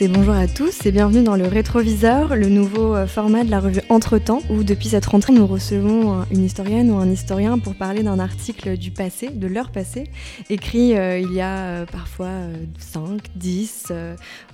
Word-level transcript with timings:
et 0.00 0.08
bonjour 0.08 0.32
à 0.32 0.46
tous 0.46 0.86
et 0.86 0.92
bienvenue 0.92 1.22
dans 1.22 1.36
le 1.36 1.46
Rétroviseur, 1.46 2.34
le 2.34 2.48
nouveau 2.48 2.96
euh, 2.96 3.06
format 3.06 3.44
de 3.44 3.50
la 3.50 3.60
revue 3.60 3.82
Entretemps 3.90 4.40
où 4.48 4.62
depuis 4.62 4.88
cette 4.88 5.04
rentrée 5.04 5.34
nous 5.34 5.46
recevons 5.46 6.24
une 6.30 6.42
historienne 6.42 6.90
ou 6.90 6.96
un 6.96 7.10
historien 7.10 7.58
pour 7.58 7.74
parler 7.74 8.02
d'un 8.02 8.18
article 8.18 8.78
du 8.78 8.92
passé, 8.92 9.28
de 9.28 9.46
leur 9.46 9.70
passé, 9.70 10.04
écrit 10.48 10.96
euh, 10.96 11.18
il 11.18 11.30
y 11.34 11.42
a 11.42 11.58
euh, 11.58 11.86
parfois 11.86 12.30
5, 12.78 13.20
10, 13.36 13.92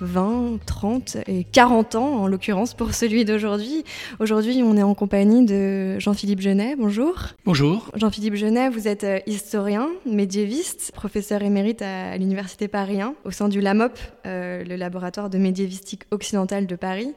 20, 0.00 0.58
30 0.66 1.18
et 1.28 1.44
40 1.44 1.94
ans 1.94 2.22
en 2.22 2.26
l'occurrence 2.26 2.74
pour 2.74 2.92
celui 2.92 3.24
d'aujourd'hui. 3.24 3.84
Aujourd'hui 4.18 4.62
on 4.64 4.76
est 4.76 4.82
en 4.82 4.94
compagnie 4.94 5.46
de 5.46 6.00
Jean-Philippe 6.00 6.40
Genet, 6.40 6.74
bonjour. 6.76 7.14
Bonjour. 7.44 7.92
Jean-Philippe 7.94 8.34
Genet, 8.34 8.68
vous 8.68 8.88
êtes 8.88 9.06
historien, 9.28 9.90
médiéviste, 10.06 10.90
professeur 10.92 11.42
émérite 11.42 11.82
à, 11.82 12.16
l'Université 12.16 12.66
Paris 12.66 13.00
1 13.00 13.14
au 13.24 13.30
sein 13.30 13.48
du 13.48 13.60
LAMOP, 13.60 13.92
le 14.24 14.74
laboratoire 14.74 15.30
de 15.30 15.35
médiévistique 15.38 16.02
occidentale 16.10 16.66
de 16.66 16.76
Paris. 16.76 17.12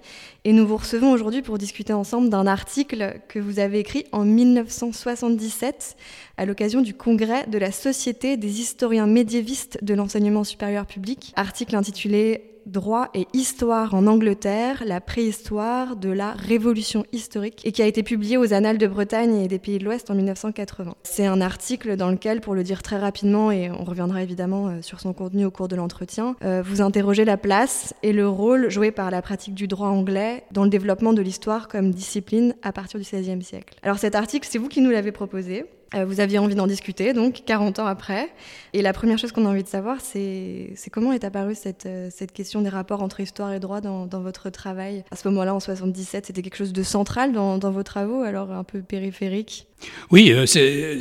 Et 0.45 0.53
nous 0.53 0.65
vous 0.65 0.77
recevons 0.77 1.11
aujourd'hui 1.11 1.41
pour 1.41 1.57
discuter 1.57 1.93
ensemble 1.93 2.29
d'un 2.29 2.47
article 2.47 3.19
que 3.27 3.39
vous 3.39 3.59
avez 3.59 3.79
écrit 3.79 4.05
en 4.11 4.23
1977 4.23 5.95
à 6.37 6.45
l'occasion 6.45 6.81
du 6.81 6.93
congrès 6.93 7.45
de 7.47 7.57
la 7.57 7.71
Société 7.71 8.37
des 8.37 8.61
historiens 8.61 9.07
médiévistes 9.07 9.83
de 9.83 9.93
l'enseignement 9.93 10.43
supérieur 10.43 10.85
public. 10.85 11.33
Article 11.35 11.75
intitulé 11.75 12.58
droit 12.69 13.09
et 13.13 13.27
histoire 13.33 13.93
en 13.93 14.07
Angleterre, 14.07 14.83
la 14.85 15.01
préhistoire 15.01 15.95
de 15.95 16.09
la 16.09 16.31
révolution 16.31 17.05
historique, 17.11 17.61
et 17.65 17.71
qui 17.71 17.81
a 17.81 17.85
été 17.85 18.03
publié 18.03 18.37
aux 18.37 18.53
Annales 18.53 18.77
de 18.77 18.87
Bretagne 18.87 19.35
et 19.35 19.47
des 19.47 19.59
Pays 19.59 19.79
de 19.79 19.85
l'Ouest 19.85 20.09
en 20.11 20.15
1980. 20.15 20.93
C'est 21.03 21.25
un 21.25 21.41
article 21.41 21.95
dans 21.95 22.09
lequel, 22.09 22.41
pour 22.41 22.55
le 22.55 22.63
dire 22.63 22.83
très 22.83 22.97
rapidement, 22.97 23.51
et 23.51 23.69
on 23.71 23.83
reviendra 23.83 24.23
évidemment 24.23 24.67
euh, 24.67 24.81
sur 24.81 24.99
son 24.99 25.13
contenu 25.13 25.45
au 25.45 25.51
cours 25.51 25.67
de 25.67 25.75
l'entretien, 25.75 26.35
euh, 26.43 26.61
vous 26.65 26.81
interrogez 26.81 27.25
la 27.25 27.37
place 27.37 27.93
et 28.03 28.13
le 28.13 28.27
rôle 28.27 28.69
joué 28.69 28.91
par 28.91 29.11
la 29.11 29.21
pratique 29.21 29.53
du 29.53 29.67
droit 29.67 29.89
anglais 29.89 30.43
dans 30.51 30.63
le 30.63 30.69
développement 30.69 31.13
de 31.13 31.21
l'histoire 31.21 31.67
comme 31.67 31.91
discipline 31.91 32.55
à 32.61 32.71
partir 32.71 32.99
du 32.99 33.05
XVIe 33.05 33.43
siècle. 33.43 33.77
Alors 33.83 33.97
cet 33.97 34.15
article, 34.15 34.47
c'est 34.49 34.57
vous 34.57 34.67
qui 34.67 34.81
nous 34.81 34.91
l'avez 34.91 35.11
proposé. 35.11 35.65
Euh, 35.95 36.05
vous 36.05 36.19
aviez 36.19 36.37
envie 36.37 36.55
d'en 36.55 36.67
discuter, 36.67 37.13
donc 37.13 37.41
40 37.45 37.79
ans 37.79 37.85
après. 37.85 38.29
Et 38.73 38.81
la 38.81 38.93
première 38.93 39.17
chose 39.17 39.31
qu'on 39.31 39.45
a 39.45 39.49
envie 39.49 39.63
de 39.63 39.67
savoir, 39.67 39.97
c'est 40.01 40.73
comment 40.91 41.13
est 41.13 41.23
apparue 41.23 41.55
cette, 41.55 41.85
euh, 41.85 42.09
cette, 42.11 42.31
question 42.31 42.61
des 42.61 42.69
rapports 42.69 43.01
entre 43.01 43.19
histoire 43.19 43.51
et 43.53 43.59
droit 43.59 43.81
dans, 43.81 44.07
votre 44.07 44.49
travail. 44.49 45.03
À 45.11 45.15
ce 45.15 45.27
moment-là, 45.29 45.55
en 45.55 45.59
77, 45.59 46.27
c'était 46.27 46.41
quelque 46.41 46.57
chose 46.57 46.73
de 46.73 46.83
central 46.83 47.31
dans, 47.33 47.57
vos 47.71 47.83
travaux, 47.83 48.21
alors 48.21 48.51
un 48.51 48.63
peu 48.63 48.81
périphérique? 48.81 49.67
Oui, 50.11 50.31
euh, 50.31 50.45
c'est 50.45 50.99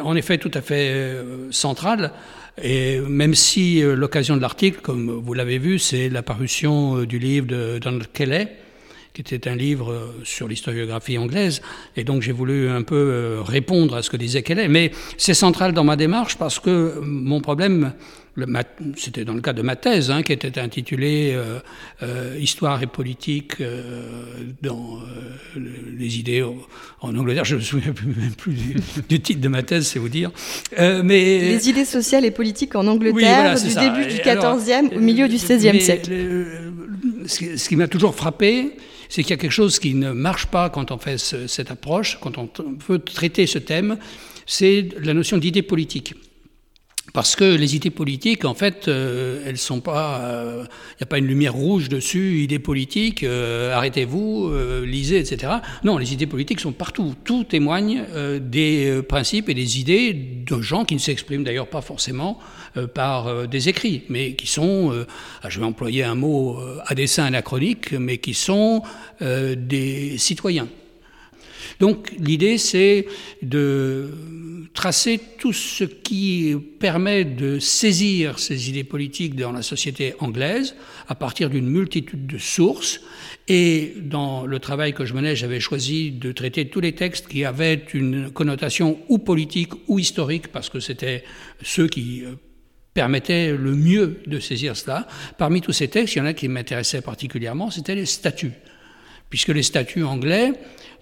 en 0.00 0.16
effet 0.16 0.38
tout 0.38 0.50
à 0.54 0.60
fait 0.60 1.16
central. 1.50 2.12
Et 2.62 3.00
même 3.00 3.34
si 3.34 3.80
l'occasion 3.80 4.36
de 4.36 4.42
l'article, 4.42 4.80
comme 4.82 5.10
vous 5.10 5.34
l'avez 5.34 5.58
vu, 5.58 5.78
c'est 5.78 6.08
l'apparition 6.08 7.04
du 7.04 7.18
livre 7.18 7.46
de 7.46 7.78
Donald 7.78 8.06
Kelly, 8.12 8.48
qui 9.12 9.22
était 9.22 9.48
un 9.48 9.56
livre 9.56 9.90
euh, 9.90 10.20
sur 10.24 10.46
l'historiographie 10.46 11.18
anglaise. 11.18 11.62
Et 11.96 12.04
donc 12.04 12.22
j'ai 12.22 12.32
voulu 12.32 12.68
un 12.68 12.82
peu 12.82 12.94
euh, 12.94 13.42
répondre 13.42 13.96
à 13.96 14.02
ce 14.02 14.10
que 14.10 14.16
disait 14.16 14.42
Kelly. 14.42 14.68
Mais 14.68 14.92
c'est 15.16 15.34
central 15.34 15.72
dans 15.72 15.84
ma 15.84 15.96
démarche 15.96 16.36
parce 16.36 16.60
que 16.60 17.00
mon 17.00 17.40
problème, 17.40 17.92
c'était 18.96 19.24
dans 19.24 19.34
le 19.34 19.40
cas 19.40 19.52
de 19.52 19.62
ma 19.62 19.74
thèse, 19.74 20.10
hein, 20.10 20.22
qui 20.22 20.32
était 20.32 20.58
intitulée 20.58 21.34
euh, 21.34 22.36
Histoire 22.38 22.82
et 22.82 22.86
politique 22.86 23.56
dans 24.62 25.00
les 25.56 26.18
idées 26.18 26.44
en 27.00 27.16
Angleterre. 27.16 27.44
Je 27.44 27.56
ne 27.56 27.60
me 27.60 27.64
souviens 27.64 27.92
même 28.16 28.34
plus 28.34 28.54
du, 29.08 29.20
titre 29.20 29.40
de 29.40 29.48
ma 29.48 29.62
thèse, 29.62 29.88
c'est 29.88 29.98
vous 29.98 30.08
dire. 30.08 30.30
mais 30.78 31.40
les 31.40 31.68
idées 31.68 31.84
sociales 31.84 32.24
et 32.24 32.30
politiques 32.30 32.76
en 32.76 32.86
Angleterre 32.86 33.56
du 33.60 33.74
début 33.74 34.06
du 34.06 34.20
XIVe 34.22 34.96
au 34.96 35.00
milieu 35.00 35.28
du 35.28 35.36
XVIe 35.36 35.80
siècle. 35.80 36.12
ce 37.26 37.68
qui 37.68 37.76
m'a 37.76 37.88
toujours 37.88 38.14
frappé, 38.14 38.72
c'est 39.10 39.22
qu'il 39.22 39.32
y 39.32 39.34
a 39.34 39.36
quelque 39.36 39.50
chose 39.50 39.78
qui 39.78 39.94
ne 39.94 40.12
marche 40.12 40.46
pas 40.46 40.70
quand 40.70 40.92
on 40.92 40.98
fait 40.98 41.18
cette 41.18 41.70
approche, 41.70 42.18
quand 42.20 42.38
on 42.38 42.48
veut 42.88 43.00
traiter 43.00 43.46
ce 43.46 43.58
thème, 43.58 43.98
c'est 44.46 44.88
la 45.02 45.12
notion 45.12 45.36
d'idée 45.36 45.62
politique. 45.62 46.14
Parce 47.12 47.34
que 47.34 47.44
les 47.44 47.74
idées 47.74 47.90
politiques, 47.90 48.44
en 48.44 48.54
fait, 48.54 48.86
euh, 48.86 49.42
elles 49.46 49.58
sont 49.58 49.80
pas, 49.80 50.20
il 50.22 50.26
euh, 50.26 50.62
n'y 50.62 51.02
a 51.02 51.06
pas 51.06 51.18
une 51.18 51.26
lumière 51.26 51.54
rouge 51.54 51.88
dessus, 51.88 52.42
idées 52.42 52.58
politiques, 52.58 53.24
euh, 53.24 53.74
arrêtez-vous, 53.74 54.52
lisez, 54.84 55.18
etc. 55.18 55.54
Non, 55.84 55.98
les 55.98 56.12
idées 56.12 56.26
politiques 56.26 56.60
sont 56.60 56.72
partout. 56.72 57.14
Tout 57.24 57.44
témoigne 57.44 58.04
des 58.40 59.02
principes 59.08 59.48
et 59.48 59.54
des 59.54 59.80
idées 59.80 60.12
de 60.12 60.60
gens 60.60 60.84
qui 60.84 60.94
ne 60.94 61.00
s'expriment 61.00 61.44
d'ailleurs 61.44 61.68
pas 61.68 61.80
forcément 61.80 62.38
par 62.94 63.48
des 63.48 63.68
écrits, 63.68 64.02
mais 64.08 64.34
qui 64.34 64.46
sont, 64.46 64.92
ah, 65.42 65.48
je 65.48 65.58
vais 65.58 65.66
employer 65.66 66.04
un 66.04 66.14
mot 66.14 66.58
à 66.84 66.94
dessein 66.94 67.24
anachronique, 67.24 67.92
mais 67.92 68.18
qui 68.18 68.34
sont 68.34 68.82
des 69.20 70.16
citoyens. 70.18 70.68
Donc 71.78 72.12
l'idée, 72.18 72.58
c'est 72.58 73.06
de 73.42 74.10
tracer 74.74 75.20
tout 75.38 75.52
ce 75.52 75.84
qui 75.84 76.54
permet 76.78 77.24
de 77.24 77.58
saisir 77.58 78.38
ces 78.38 78.70
idées 78.70 78.84
politiques 78.84 79.34
dans 79.34 79.52
la 79.52 79.62
société 79.62 80.14
anglaise 80.20 80.76
à 81.08 81.14
partir 81.14 81.50
d'une 81.50 81.68
multitude 81.68 82.26
de 82.26 82.38
sources. 82.38 83.00
Et 83.48 83.94
dans 84.00 84.46
le 84.46 84.58
travail 84.58 84.92
que 84.92 85.04
je 85.04 85.14
menais, 85.14 85.34
j'avais 85.34 85.60
choisi 85.60 86.12
de 86.12 86.32
traiter 86.32 86.68
tous 86.68 86.80
les 86.80 86.94
textes 86.94 87.26
qui 87.26 87.44
avaient 87.44 87.82
une 87.92 88.30
connotation 88.30 88.98
ou 89.08 89.18
politique 89.18 89.72
ou 89.88 89.98
historique, 89.98 90.48
parce 90.48 90.70
que 90.70 90.80
c'était 90.80 91.24
ceux 91.62 91.88
qui 91.88 92.24
euh, 92.24 92.36
permettaient 92.94 93.56
le 93.56 93.74
mieux 93.74 94.20
de 94.26 94.38
saisir 94.38 94.76
cela. 94.76 95.06
Parmi 95.36 95.60
tous 95.60 95.72
ces 95.72 95.88
textes, 95.88 96.14
il 96.14 96.18
y 96.18 96.22
en 96.22 96.26
a 96.26 96.32
qui 96.32 96.48
m'intéressaient 96.48 97.02
particulièrement, 97.02 97.70
c'était 97.70 97.94
les 97.94 98.06
statuts. 98.06 98.52
Puisque 99.30 99.48
les 99.48 99.62
statuts 99.62 100.04
anglais 100.04 100.52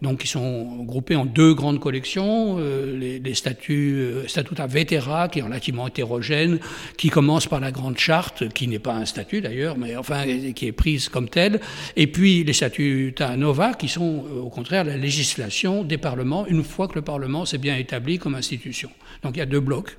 donc 0.03 0.21
qui 0.21 0.29
sont 0.29 0.85
groupés 0.85 1.17
en 1.17 1.27
deux 1.27 1.55
grandes 1.55 1.81
collections, 1.81 2.57
euh, 2.59 2.97
les, 2.97 3.19
les, 3.19 3.35
statuts, 3.35 3.99
euh, 3.99 4.29
Statuta 4.29 4.67
Vetera, 4.67 5.29
qui 5.29 5.41
est 5.41 5.43
relativement 5.43 5.89
hétérogène, 5.89 6.61
qui 6.97 7.09
commence 7.09 7.47
par 7.47 7.61
la 7.61 7.73
Grande 7.73 7.99
Charte, 7.99 8.49
qui 8.51 8.69
n'est 8.69 8.79
pas 8.79 8.95
un 8.95 9.05
statut 9.05 9.41
d'ailleurs, 9.41 9.77
mais 9.77 9.97
enfin 9.97 10.25
qui 10.55 10.67
est 10.67 10.73
prise 10.73 11.09
comme 11.09 11.29
telle, 11.29 11.61
et 11.97 12.07
puis 12.07 12.45
les 12.45 12.53
Statuta 12.53 13.37
Nova, 13.37 13.75
qui 13.75 13.89
sont 13.89 14.25
euh, 14.29 14.41
au 14.41 14.51
contraire 14.51 14.85
la 14.85 14.97
législation 14.97 15.83
des 15.83 15.99
parlements, 15.99 16.47
une 16.47 16.65
fois 16.65 16.89
que 16.89 16.95
le 16.95 17.03
Parlement 17.03 17.45
s'est 17.45 17.59
bien 17.59 17.77
établi 17.77 18.19
comme 18.19 18.35
institution. 18.35 18.91
Donc 19.23 19.37
il 19.37 19.41
y 19.41 19.43
a 19.43 19.47
deux 19.47 19.61
blocs, 19.61 19.97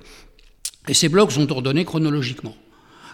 et 0.88 0.94
ces 0.94 1.08
blocs 1.08 1.32
sont 1.32 1.50
ordonnés 1.52 1.84
chronologiquement. 1.84 2.54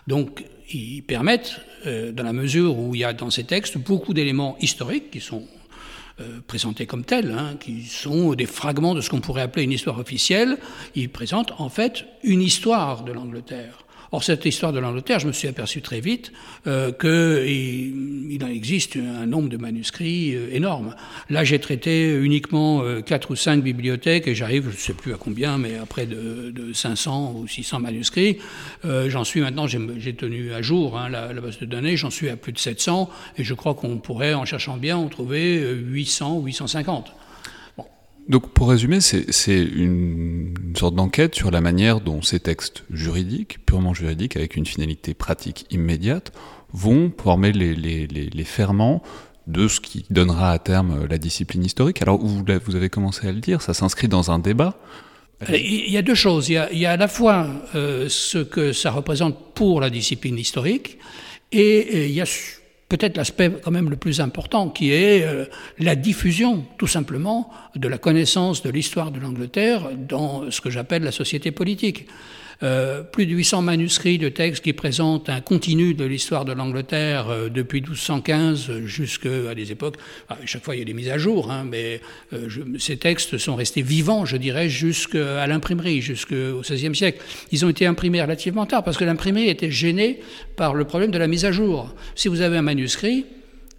Donc, 0.06 0.44
ils 0.72 1.02
permettent, 1.02 1.60
dans 1.84 2.24
la 2.24 2.32
mesure 2.32 2.76
où 2.78 2.94
il 2.96 3.02
y 3.02 3.04
a 3.04 3.12
dans 3.12 3.30
ces 3.30 3.44
textes 3.44 3.78
beaucoup 3.78 4.12
d'éléments 4.12 4.56
historiques 4.60 5.10
qui 5.12 5.20
sont 5.20 5.46
euh, 6.18 6.40
présentés 6.46 6.86
comme 6.86 7.04
tels, 7.04 7.30
hein, 7.30 7.56
qui 7.60 7.82
sont 7.82 8.32
des 8.32 8.46
fragments 8.46 8.94
de 8.94 9.02
ce 9.02 9.10
qu'on 9.10 9.20
pourrait 9.20 9.42
appeler 9.42 9.64
une 9.64 9.72
histoire 9.72 9.98
officielle. 9.98 10.56
Ils 10.94 11.10
présentent 11.10 11.52
en 11.58 11.68
fait 11.68 12.06
une 12.22 12.40
histoire 12.40 13.04
de 13.04 13.12
l'Angleterre. 13.12 13.84
Or, 14.12 14.22
cette 14.22 14.44
histoire 14.44 14.72
de 14.72 14.78
l'Angleterre, 14.78 15.18
je 15.18 15.26
me 15.26 15.32
suis 15.32 15.48
aperçu 15.48 15.82
très 15.82 16.00
vite 16.00 16.32
euh, 16.66 16.92
qu'il 16.92 18.32
il 18.32 18.44
en 18.44 18.48
existe 18.48 18.96
un 18.96 19.26
nombre 19.26 19.48
de 19.48 19.56
manuscrits 19.56 20.34
euh, 20.34 20.48
énorme. 20.52 20.94
Là, 21.30 21.44
j'ai 21.44 21.58
traité 21.58 22.14
uniquement 22.14 22.82
euh, 22.82 23.00
quatre 23.00 23.30
ou 23.30 23.36
cinq 23.36 23.62
bibliothèques 23.62 24.28
et 24.28 24.34
j'arrive, 24.34 24.64
je 24.64 24.76
ne 24.76 24.80
sais 24.80 24.94
plus 24.94 25.12
à 25.12 25.16
combien, 25.16 25.58
mais 25.58 25.76
à 25.76 25.86
près 25.86 26.06
de, 26.06 26.50
de 26.50 26.72
500 26.72 27.34
ou 27.36 27.48
600 27.48 27.80
manuscrits. 27.80 28.38
Euh, 28.84 29.10
j'en 29.10 29.24
suis 29.24 29.40
maintenant, 29.40 29.66
j'ai 29.66 30.14
tenu 30.14 30.52
à 30.52 30.62
jour 30.62 30.98
hein, 30.98 31.08
la, 31.08 31.32
la, 31.32 31.40
base 31.40 31.58
de 31.58 31.66
données, 31.66 31.96
j'en 31.96 32.10
suis 32.10 32.28
à 32.28 32.36
plus 32.36 32.52
de 32.52 32.58
700 32.58 33.10
et 33.38 33.44
je 33.44 33.54
crois 33.54 33.74
qu'on 33.74 33.98
pourrait, 33.98 34.34
en 34.34 34.44
cherchant 34.44 34.76
bien, 34.76 34.96
en 34.96 35.08
trouver 35.08 35.60
800 35.60 36.38
ou 36.38 36.44
850. 36.44 37.12
Donc 38.28 38.50
pour 38.50 38.68
résumer, 38.68 39.00
c'est 39.00 39.62
une, 39.62 40.54
sorte 40.76 40.94
d'enquête 40.94 41.34
sur 41.34 41.50
la 41.50 41.60
manière 41.60 42.00
dont 42.00 42.22
ces 42.22 42.40
textes 42.40 42.84
juridiques, 42.90 43.64
purement 43.64 43.94
juridiques, 43.94 44.36
avec 44.36 44.56
une 44.56 44.66
finalité 44.66 45.14
pratique 45.14 45.66
immédiate, 45.70 46.32
vont 46.72 47.12
former 47.22 47.52
les, 47.52 47.74
les, 47.74 48.44
ferments 48.44 49.02
de 49.46 49.68
ce 49.68 49.80
qui 49.80 50.04
donnera 50.10 50.50
à 50.50 50.58
terme 50.58 51.06
la 51.08 51.18
discipline 51.18 51.64
historique. 51.64 52.02
Alors 52.02 52.18
vous, 52.18 52.44
vous 52.64 52.76
avez 52.76 52.88
commencé 52.88 53.28
à 53.28 53.32
le 53.32 53.40
dire, 53.40 53.62
ça 53.62 53.74
s'inscrit 53.74 54.08
dans 54.08 54.30
un 54.30 54.40
débat. 54.40 54.76
Il 55.48 55.90
y 55.90 55.96
a 55.96 56.02
deux 56.02 56.14
choses. 56.14 56.48
Il 56.48 56.54
y 56.54 56.56
a, 56.56 56.72
il 56.72 56.78
y 56.78 56.86
a 56.86 56.92
à 56.92 56.96
la 56.96 57.08
fois 57.08 57.46
euh, 57.74 58.08
ce 58.08 58.38
que 58.38 58.72
ça 58.72 58.90
représente 58.90 59.54
pour 59.54 59.80
la 59.80 59.90
discipline 59.90 60.38
historique, 60.38 60.98
et 61.52 62.06
il 62.06 62.12
y 62.12 62.20
a 62.20 62.26
peut-être 62.88 63.16
l'aspect 63.16 63.50
quand 63.62 63.70
même 63.70 63.90
le 63.90 63.96
plus 63.96 64.20
important, 64.20 64.68
qui 64.68 64.92
est 64.92 65.24
euh, 65.24 65.46
la 65.78 65.96
diffusion, 65.96 66.64
tout 66.78 66.86
simplement, 66.86 67.50
de 67.74 67.88
la 67.88 67.98
connaissance 67.98 68.62
de 68.62 68.70
l'histoire 68.70 69.10
de 69.10 69.20
l'Angleterre 69.20 69.90
dans 69.96 70.50
ce 70.50 70.60
que 70.60 70.70
j'appelle 70.70 71.02
la 71.02 71.12
société 71.12 71.50
politique. 71.50 72.06
Euh, 72.62 73.02
plus 73.02 73.26
de 73.26 73.32
800 73.32 73.60
manuscrits 73.60 74.16
de 74.16 74.30
textes 74.30 74.64
qui 74.64 74.72
présentent 74.72 75.28
un 75.28 75.42
continu 75.42 75.92
de 75.92 76.06
l'histoire 76.06 76.46
de 76.46 76.52
l'Angleterre 76.52 77.28
euh, 77.28 77.48
depuis 77.50 77.82
1215 77.82 78.78
jusqu'à 78.86 79.54
des 79.54 79.72
époques. 79.72 79.96
À 80.30 80.38
chaque 80.46 80.64
fois, 80.64 80.74
il 80.74 80.78
y 80.78 80.82
a 80.82 80.86
des 80.86 80.94
mises 80.94 81.10
à 81.10 81.18
jour, 81.18 81.50
hein, 81.50 81.66
mais 81.70 82.00
euh, 82.32 82.48
ces 82.78 82.96
textes 82.96 83.36
sont 83.36 83.56
restés 83.56 83.82
vivants, 83.82 84.24
je 84.24 84.38
dirais, 84.38 84.70
jusqu'à 84.70 85.46
l'imprimerie, 85.46 86.00
jusqu'au 86.00 86.60
XVIe 86.62 86.94
siècle. 86.94 87.22
Ils 87.52 87.66
ont 87.66 87.68
été 87.68 87.84
imprimés 87.84 88.22
relativement 88.22 88.64
tard 88.64 88.82
parce 88.82 88.96
que 88.96 89.04
l'imprimerie 89.04 89.50
était 89.50 89.70
gênée 89.70 90.20
par 90.56 90.72
le 90.72 90.86
problème 90.86 91.10
de 91.10 91.18
la 91.18 91.26
mise 91.26 91.44
à 91.44 91.52
jour. 91.52 91.94
Si 92.14 92.28
vous 92.28 92.40
avez 92.40 92.56
un 92.56 92.62
manuscrit, 92.62 93.26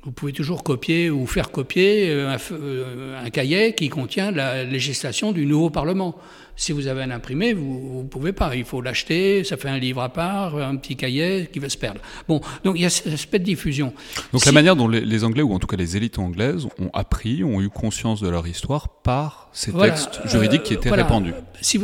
vous 0.04 0.12
pouvez 0.12 0.34
toujours 0.34 0.64
copier 0.64 1.10
ou 1.10 1.26
faire 1.26 1.50
copier 1.50 2.12
un, 2.12 3.30
cahier 3.32 3.74
qui 3.74 3.90
contient 3.90 4.32
la 4.32 4.64
législation 4.64 5.32
du 5.32 5.46
nouveau 5.46 5.70
Parlement. 5.70 6.16
Si 6.60 6.72
vous 6.72 6.88
avez 6.88 7.04
un 7.04 7.12
imprimé, 7.12 7.54
vous 7.54 8.02
ne 8.04 8.08
pouvez 8.10 8.34
pas. 8.34 8.56
Il 8.56 8.66
faut 8.66 8.82
l'acheter, 8.82 9.44
ça 9.44 9.58
fait 9.58 9.70
un 9.70 9.78
livre 9.78 10.02
à 10.02 10.10
part, 10.10 10.58
un 10.58 10.76
petit 10.76 10.96
cahier 10.96 11.48
qui 11.54 11.60
va 11.60 11.70
se 11.70 11.78
perdre. 11.78 12.02
Bon, 12.28 12.42
donc 12.64 12.76
il 12.78 12.82
y 12.82 12.86
a 12.86 12.90
cet 12.90 13.14
aspect 13.14 13.38
de 13.38 13.44
diffusion. 13.44 13.94
Donc 14.34 14.44
la 14.44 14.52
manière 14.52 14.76
dont 14.76 14.88
les, 14.88 15.24
Anglais, 15.24 15.44
ou 15.44 15.54
en 15.54 15.60
tout 15.60 15.68
cas 15.68 15.78
les 15.78 15.96
élites 15.96 16.18
anglaises, 16.18 16.68
ont 16.80 16.90
appris, 16.94 17.44
ont 17.44 17.62
eu 17.62 17.70
conscience 17.70 18.22
de 18.22 18.28
leur 18.28 18.48
histoire 18.48 18.90
par 18.90 19.50
ces 19.54 19.72
textes 19.72 20.20
juridiques 20.26 20.64
qui 20.64 20.74
étaient 20.74 20.90
répandus. 20.90 21.34
Si 21.62 21.80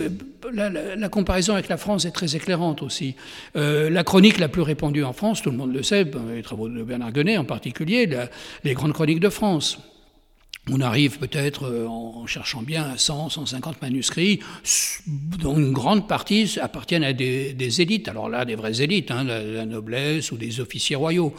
la, 0.52 1.10
comparaison 1.10 1.54
avec 1.54 1.70
la 1.70 1.78
France 1.78 2.06
est 2.06 2.12
très 2.12 2.36
éclairante 2.36 2.82
aussi. 2.82 3.16
Euh, 3.56 3.92
la 3.92 4.04
chronique 4.04 4.40
la 4.40 4.48
plus 4.48 4.64
répandue 4.64 5.04
en 5.04 5.14
France, 5.14 5.44
tout 5.44 5.52
le 5.52 5.58
monde 5.58 5.72
le 5.72 5.84
sait, 5.84 6.04
les 6.34 6.42
travaux 6.42 6.68
de 6.68 6.82
Bernard 6.82 7.12
Guenet 7.12 7.38
en 7.38 7.46
particulier, 7.46 8.10
les 8.64 8.74
grandes 8.74 8.94
chroniques 8.94 9.20
de 9.20 9.30
France. 9.30 9.78
On 10.72 10.80
arrive 10.80 11.20
peut-être, 11.20 11.66
euh, 11.66 11.88
en 11.88 12.26
cherchant 12.26 12.62
bien, 12.62 12.84
à 12.92 12.98
100, 12.98 13.30
150 13.30 13.82
manuscrits, 13.82 14.40
dont 15.08 15.58
une 15.58 15.74
grande 15.74 16.08
partie 16.08 16.58
appartiennent 16.62 17.04
à 17.04 17.12
des, 17.12 17.82
élites. 17.82 18.08
Alors 18.08 18.30
là, 18.30 18.46
des 18.46 18.56
vraies 18.56 18.82
élites, 18.82 19.12
hein, 19.12 19.26
la, 19.26 19.66
noblesse 19.66 20.32
ou 20.32 20.38
des 20.38 20.62
officiers 20.62 20.96
royaux. 20.96 21.36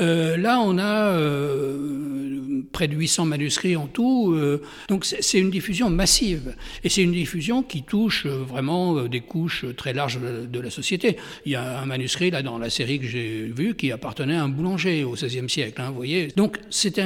Euh, 0.00 0.36
là, 0.36 0.60
on 0.60 0.78
a 0.78 1.12
euh, 1.12 2.62
près 2.72 2.88
de 2.88 2.94
800 2.94 3.26
manuscrits 3.26 3.76
en 3.76 3.86
tout. 3.86 4.32
Euh, 4.32 4.62
donc 4.88 5.04
c'est 5.04 5.38
une 5.38 5.50
diffusion 5.50 5.90
massive. 5.90 6.54
Et 6.84 6.88
c'est 6.88 7.02
une 7.02 7.12
diffusion 7.12 7.62
qui 7.62 7.82
touche 7.82 8.26
vraiment 8.26 9.02
des 9.04 9.20
couches 9.20 9.66
très 9.76 9.92
larges 9.92 10.20
de 10.20 10.60
la 10.60 10.70
société. 10.70 11.16
Il 11.44 11.52
y 11.52 11.56
a 11.56 11.80
un 11.80 11.86
manuscrit, 11.86 12.30
là, 12.30 12.42
dans 12.42 12.58
la 12.58 12.70
série 12.70 12.98
que 12.98 13.06
j'ai 13.06 13.44
vue, 13.54 13.74
qui 13.74 13.92
appartenait 13.92 14.36
à 14.36 14.44
un 14.44 14.48
boulanger 14.48 15.04
au 15.04 15.12
XVIe 15.12 15.48
siècle. 15.48 15.80
Hein, 15.80 15.90
vous 15.90 15.96
voyez 15.96 16.28
Donc 16.36 16.58
cette 16.70 17.00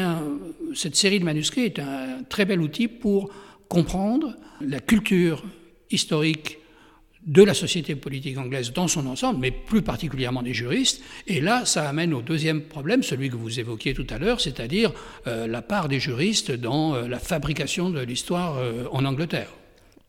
série 0.94 1.18
de 1.18 1.24
manuscrits 1.24 1.64
est 1.64 1.78
un 1.78 2.22
très 2.28 2.44
bel 2.44 2.60
outil 2.60 2.88
pour 2.88 3.30
comprendre 3.68 4.36
la 4.60 4.80
culture 4.80 5.44
historique 5.90 6.58
de 7.26 7.42
la 7.42 7.54
société 7.54 7.96
politique 7.96 8.38
anglaise 8.38 8.72
dans 8.72 8.88
son 8.88 9.06
ensemble, 9.06 9.40
mais 9.40 9.50
plus 9.50 9.82
particulièrement 9.82 10.42
des 10.42 10.54
juristes. 10.54 11.02
Et 11.26 11.40
là, 11.40 11.64
ça 11.64 11.88
amène 11.88 12.14
au 12.14 12.22
deuxième 12.22 12.62
problème, 12.62 13.02
celui 13.02 13.30
que 13.30 13.36
vous 13.36 13.58
évoquiez 13.58 13.94
tout 13.94 14.06
à 14.10 14.18
l'heure, 14.18 14.40
c'est-à-dire 14.40 14.92
euh, 15.26 15.46
la 15.46 15.62
part 15.62 15.88
des 15.88 16.00
juristes 16.00 16.52
dans 16.52 16.94
euh, 16.94 17.08
la 17.08 17.18
fabrication 17.18 17.90
de 17.90 18.00
l'histoire 18.00 18.58
euh, 18.58 18.84
en 18.92 19.04
Angleterre. 19.04 19.48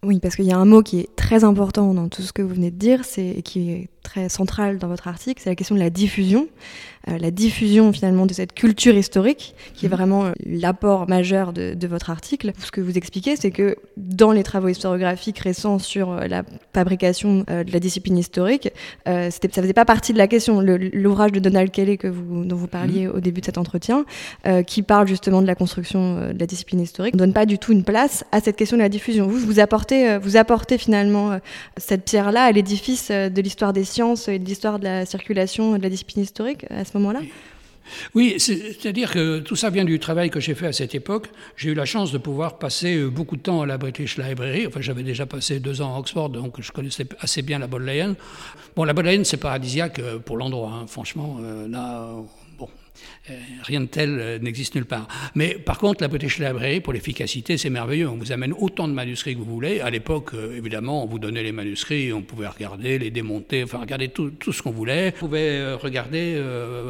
Oui, 0.04 0.20
parce 0.20 0.36
qu'il 0.36 0.46
y 0.46 0.52
a 0.52 0.58
un 0.58 0.66
mot 0.66 0.84
qui 0.84 1.00
est 1.00 1.16
très 1.16 1.44
important 1.44 1.94
dans 1.94 2.08
tout 2.08 2.22
ce 2.22 2.32
que 2.32 2.44
vous 2.44 2.54
venez 2.54 2.70
de 2.70 2.78
dire, 2.78 3.04
c'est 3.04 3.42
qui 3.44 3.72
est 3.72 3.90
très 4.04 4.30
central 4.30 4.78
dans 4.78 4.88
votre 4.88 5.08
article, 5.08 5.42
c'est 5.44 5.50
la 5.50 5.56
question 5.56 5.76
de 5.76 5.80
la 5.80 5.90
diffusion. 5.90 6.48
Euh, 7.10 7.18
la 7.18 7.32
diffusion 7.32 7.94
finalement 7.94 8.26
de 8.26 8.34
cette 8.34 8.54
culture 8.54 8.96
historique, 8.96 9.56
qui 9.74 9.86
est 9.86 9.90
mhm. 9.90 9.96
vraiment 9.96 10.26
euh, 10.26 10.32
l'apport 10.46 11.08
majeur 11.08 11.54
de, 11.54 11.88
votre 11.88 12.10
article. 12.10 12.52
Ce 12.60 12.70
que 12.70 12.82
vous 12.82 12.98
expliquez, 12.98 13.38
c'est 13.38 13.52
que 13.52 13.78
dans 13.96 14.34
les 14.34 14.44
travaux 14.44 14.68
historiographiques 14.68 15.40
récents 15.40 15.80
sur 15.80 16.12
euh, 16.12 16.28
la 16.28 16.44
fabrication 16.74 17.46
de 17.48 17.72
la 17.72 17.80
discipline 17.80 18.18
historique, 18.18 18.70
ça 19.06 19.30
faisait 19.32 19.74
pas 19.74 19.86
partie 19.86 20.12
de 20.12 20.18
la 20.18 20.28
question. 20.28 20.60
L'ouvrage 20.62 21.32
de 21.32 21.40
Donald 21.40 21.72
Kelly 21.72 21.98
que 21.98 22.08
vous, 22.08 22.44
dont 22.44 22.56
vous 22.56 22.68
parliez 22.68 23.08
mhm. 23.08 23.16
au 23.16 23.20
début 23.20 23.42
de 23.42 23.46
cet 23.46 23.58
entretien, 23.58 24.06
qui 24.66 24.82
parle 24.82 25.08
justement 25.08 25.42
de 25.42 25.48
la 25.48 25.56
construction 25.56 26.32
de 26.34 26.40
la 26.40 26.46
discipline 26.46 26.82
historique, 26.82 27.14
ne 27.14 27.20
donne 27.20 27.34
pas 27.34 27.46
du 27.46 27.58
tout 27.58 27.72
une 27.72 27.84
place 27.84 28.26
à 28.32 28.42
cette 28.42 28.58
question 28.58 28.78
de 28.78 28.82
la 28.82 28.90
diffusion. 28.90 29.28
Vous, 29.28 29.40
vous 29.40 29.60
apportez, 29.60 29.87
vous 29.94 30.38
apportez 30.38 30.78
finalement 30.78 31.40
cette 31.78 32.06
pierre-là 32.06 32.44
à 32.44 32.52
l'édifice 32.52 33.10
de 33.10 33.42
l'histoire 33.42 33.74
des 33.74 33.84
sciences 33.84 34.28
et 34.28 34.40
de 34.40 34.46
l'histoire 34.46 34.80
de 34.80 34.86
la 34.86 35.06
circulation 35.06 35.78
de 35.78 35.84
la 35.84 35.90
discipline 35.90 36.24
historique 36.24 36.66
à 36.70 36.86
ce 36.86 36.98
moment-là? 36.98 37.22
Oui, 38.14 38.36
c'est-à-dire 38.38 39.12
que 39.12 39.40
tout 39.40 39.56
ça 39.56 39.70
vient 39.70 39.86
du 39.86 40.00
travail 40.00 40.30
que 40.30 40.40
j'ai 40.40 40.56
fait 40.56 40.68
à 40.68 40.74
cette 40.74 40.96
époque. 40.96 41.30
J'ai 41.56 41.70
eu 41.70 41.74
la 41.74 41.86
chance 41.86 42.12
de 42.12 42.18
pouvoir 42.18 42.58
passer 42.58 42.96
euh, 42.96 43.10
beaucoup 43.10 43.38
de 43.38 43.42
temps 43.42 43.62
à 43.62 43.66
la 43.66 43.78
British 43.78 44.18
Library. 44.18 44.68
Enfin, 44.68 44.82
j'avais 44.82 45.04
déjà 45.04 45.26
passé 45.26 45.60
deux 45.60 45.82
ans 45.82 45.96
à 45.96 46.00
Oxford, 46.00 46.30
donc 46.30 46.62
je 46.62 46.72
connaissais 46.72 47.06
assez 47.20 47.42
bien 47.42 47.60
la 47.60 47.68
Bodleian. 47.68 48.16
Bon, 48.76 48.84
la 48.84 48.94
Bodleian, 48.94 49.24
c'est 49.24 49.38
paradisiaque 49.38 50.00
euh, 50.00 50.20
pour 50.20 50.38
l'endroit. 50.38 50.72
Hein. 50.74 50.88
Franchement, 50.88 51.38
euh, 51.42 51.68
là, 51.68 52.04
euh, 52.04 52.66
rien 53.64 53.82
de 53.82 53.86
tel 53.86 54.18
euh, 54.20 54.40
n'existe 54.40 54.76
nulle 54.76 54.86
part. 54.86 55.08
Mais 55.36 55.56
par 55.56 55.78
contre, 55.78 56.02
la 56.02 56.08
British 56.08 56.40
Library, 56.40 56.82
pour 56.82 56.94
l'efficacité, 56.94 57.58
c'est 57.58 57.70
merveilleux. 57.70 58.08
On 58.08 58.18
vous 58.18 58.32
amène 58.32 58.54
autant 58.54 58.88
de 58.88 58.94
manuscrits 58.94 59.36
que 59.36 59.40
vous 59.40 59.46
voulez. 59.46 59.80
À 59.80 59.90
l'époque, 59.90 60.34
euh, 60.34 60.58
évidemment, 60.58 61.04
on 61.04 61.08
vous 61.08 61.20
donnait 61.20 61.44
les 61.44 61.52
manuscrits, 61.52 62.14
on 62.14 62.22
pouvait 62.22 62.48
regarder, 62.48 63.00
les 63.00 63.12
démonter, 63.12 63.64
enfin 63.64 63.80
regarder 63.80 64.10
tout, 64.10 64.32
ce 64.52 64.62
qu'on 64.62 64.72
voulait. 64.72 65.14
On 65.18 65.20
pouvait 65.20 65.74
regarder 65.74 66.42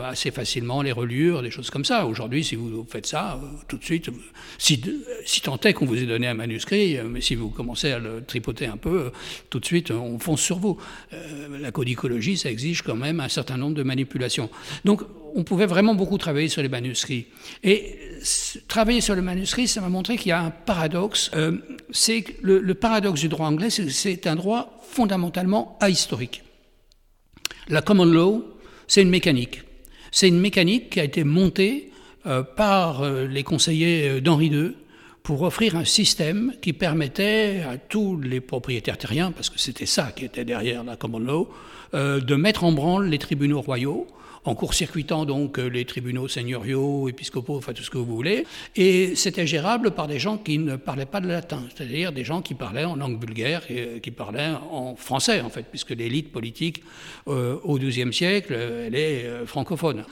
assez 0.04 0.32
facilement 0.32 0.82
les 0.82 0.92
reliures, 0.92 1.42
des 1.42 1.52
choses 1.52 1.70
comme 1.70 1.86
ça. 1.86 2.06
Aujourd'hui, 2.06 2.44
si 2.44 2.56
vous 2.56 2.86
faites 2.88 3.06
ça, 3.06 3.40
tout 3.68 3.78
de 3.78 3.84
suite, 3.84 4.10
si, 4.58 4.82
tant 5.42 5.60
est 5.60 5.74
qu'on 5.74 5.86
vous 5.86 6.02
ait 6.02 6.06
donné 6.06 6.28
un 6.28 6.34
manuscrit, 6.34 6.98
mais 7.08 7.22
si 7.22 7.36
vous 7.36 7.50
commencez 7.50 7.92
à 7.92 8.00
le 8.00 8.24
tripoter 8.24 8.68
un 8.68 8.78
peu, 8.78 9.12
tout 9.50 9.60
de 9.60 9.66
suite, 9.66 9.92
on 9.92 10.20
fonce 10.20 10.42
sur 10.42 10.60
vous. 10.60 10.78
la 11.60 11.72
codicologie, 11.72 12.38
ça 12.38 12.50
exige 12.50 12.82
quand 12.82 12.96
même 12.96 13.20
un 13.20 13.30
certain 13.30 13.58
nombre 13.58 13.76
de 13.76 13.84
manipulations. 13.84 14.50
Donc, 14.86 15.02
on 15.36 15.44
pouvait 15.44 15.66
vraiment 15.66 15.94
beaucoup 15.96 16.18
sur 16.48 16.62
les 16.62 16.70
manuscrits. 16.70 17.28
Et 17.64 17.98
travailler 18.68 19.02
sur 19.02 19.16
le 19.16 19.22
manuscrit, 19.22 19.68
ça 19.68 19.82
m'a 19.82 19.90
montré 19.90 20.18
qu'il 20.18 20.30
y 20.30 20.32
a 20.32 20.42
un 20.42 20.52
paradoxe. 20.52 21.32
Euh, 21.36 21.58
c'est 21.92 22.24
le, 22.42 22.60
le, 22.60 22.74
paradoxe 22.74 23.22
du 23.22 23.30
droit 23.30 23.48
anglais, 23.48 23.70
c'est 23.70 24.28
un 24.28 24.36
droit 24.36 24.82
fondamentalement 24.90 25.78
ahistorique. 25.82 26.44
La 27.70 27.82
common 27.82 28.06
law, 28.06 28.46
c'est 28.88 29.02
une 29.02 29.10
mécanique. 29.10 29.62
C'est 30.12 30.28
une 30.28 30.40
mécanique 30.40 30.92
qui 30.92 31.00
a 31.00 31.04
été 31.04 31.24
montée 31.24 31.92
euh, 32.26 32.44
par 32.44 33.02
euh, 33.02 33.28
les 33.28 33.44
conseillers 33.44 34.22
d'Henri 34.22 34.48
II 34.48 34.74
pour 35.28 35.42
offrir 35.42 35.76
un 35.76 35.84
système 35.84 36.54
qui 36.62 36.72
permettait 36.72 37.62
à 37.70 37.78
tous 37.78 38.18
les 38.18 38.40
propriétaires 38.40 38.98
terriens, 38.98 39.34
parce 39.34 39.50
que 39.50 39.60
c'était 39.60 39.86
ça 39.86 40.14
qui 40.16 40.24
était 40.24 40.46
derrière 40.46 40.86
la 40.86 40.96
common 40.96 41.20
law, 41.20 41.50
de 41.94 42.36
mettre 42.36 42.64
en 42.64 42.72
branle 42.72 43.10
les 43.10 43.18
tribunaux 43.18 43.60
royaux 43.60 44.08
en 44.46 44.56
court-circuitant 44.56 45.26
donc 45.26 45.60
euh, 45.60 45.68
les 45.68 45.84
tribunaux 45.84 46.30
seigneuriaux, 46.30 47.10
épiscopaux, 47.10 47.58
enfin 47.58 47.74
tout 47.74 47.84
ce 47.84 47.90
que 47.90 47.98
vous 47.98 48.16
voulez. 48.16 48.46
Et 48.78 49.14
c'était 49.18 49.46
gérable 49.46 49.92
par 49.92 50.08
des 50.08 50.20
gens 50.20 50.38
qui 50.38 50.58
ne 50.58 50.78
parlaient 50.78 51.06
pas 51.06 51.20
de 51.20 51.28
latin, 51.28 51.64
c'est-à-dire 51.76 52.14
des 52.14 52.24
gens 52.24 52.42
qui 52.42 52.54
parlaient 52.54 52.86
en 52.86 52.96
langue 52.96 53.20
vulgaire 53.20 53.64
et 53.70 53.80
euh, 53.80 54.00
qui 54.00 54.12
parlaient 54.12 54.54
en 54.72 54.96
français 54.96 55.42
en 55.42 55.50
fait, 55.50 55.64
puisque 55.64 55.90
l'élite 55.90 56.32
politique 56.32 56.82
euh, 57.28 57.58
au 57.64 57.78
XIIe 57.78 58.14
siècle, 58.14 58.54
elle 58.54 58.96
est 58.96 59.46
francophone. 59.46 60.06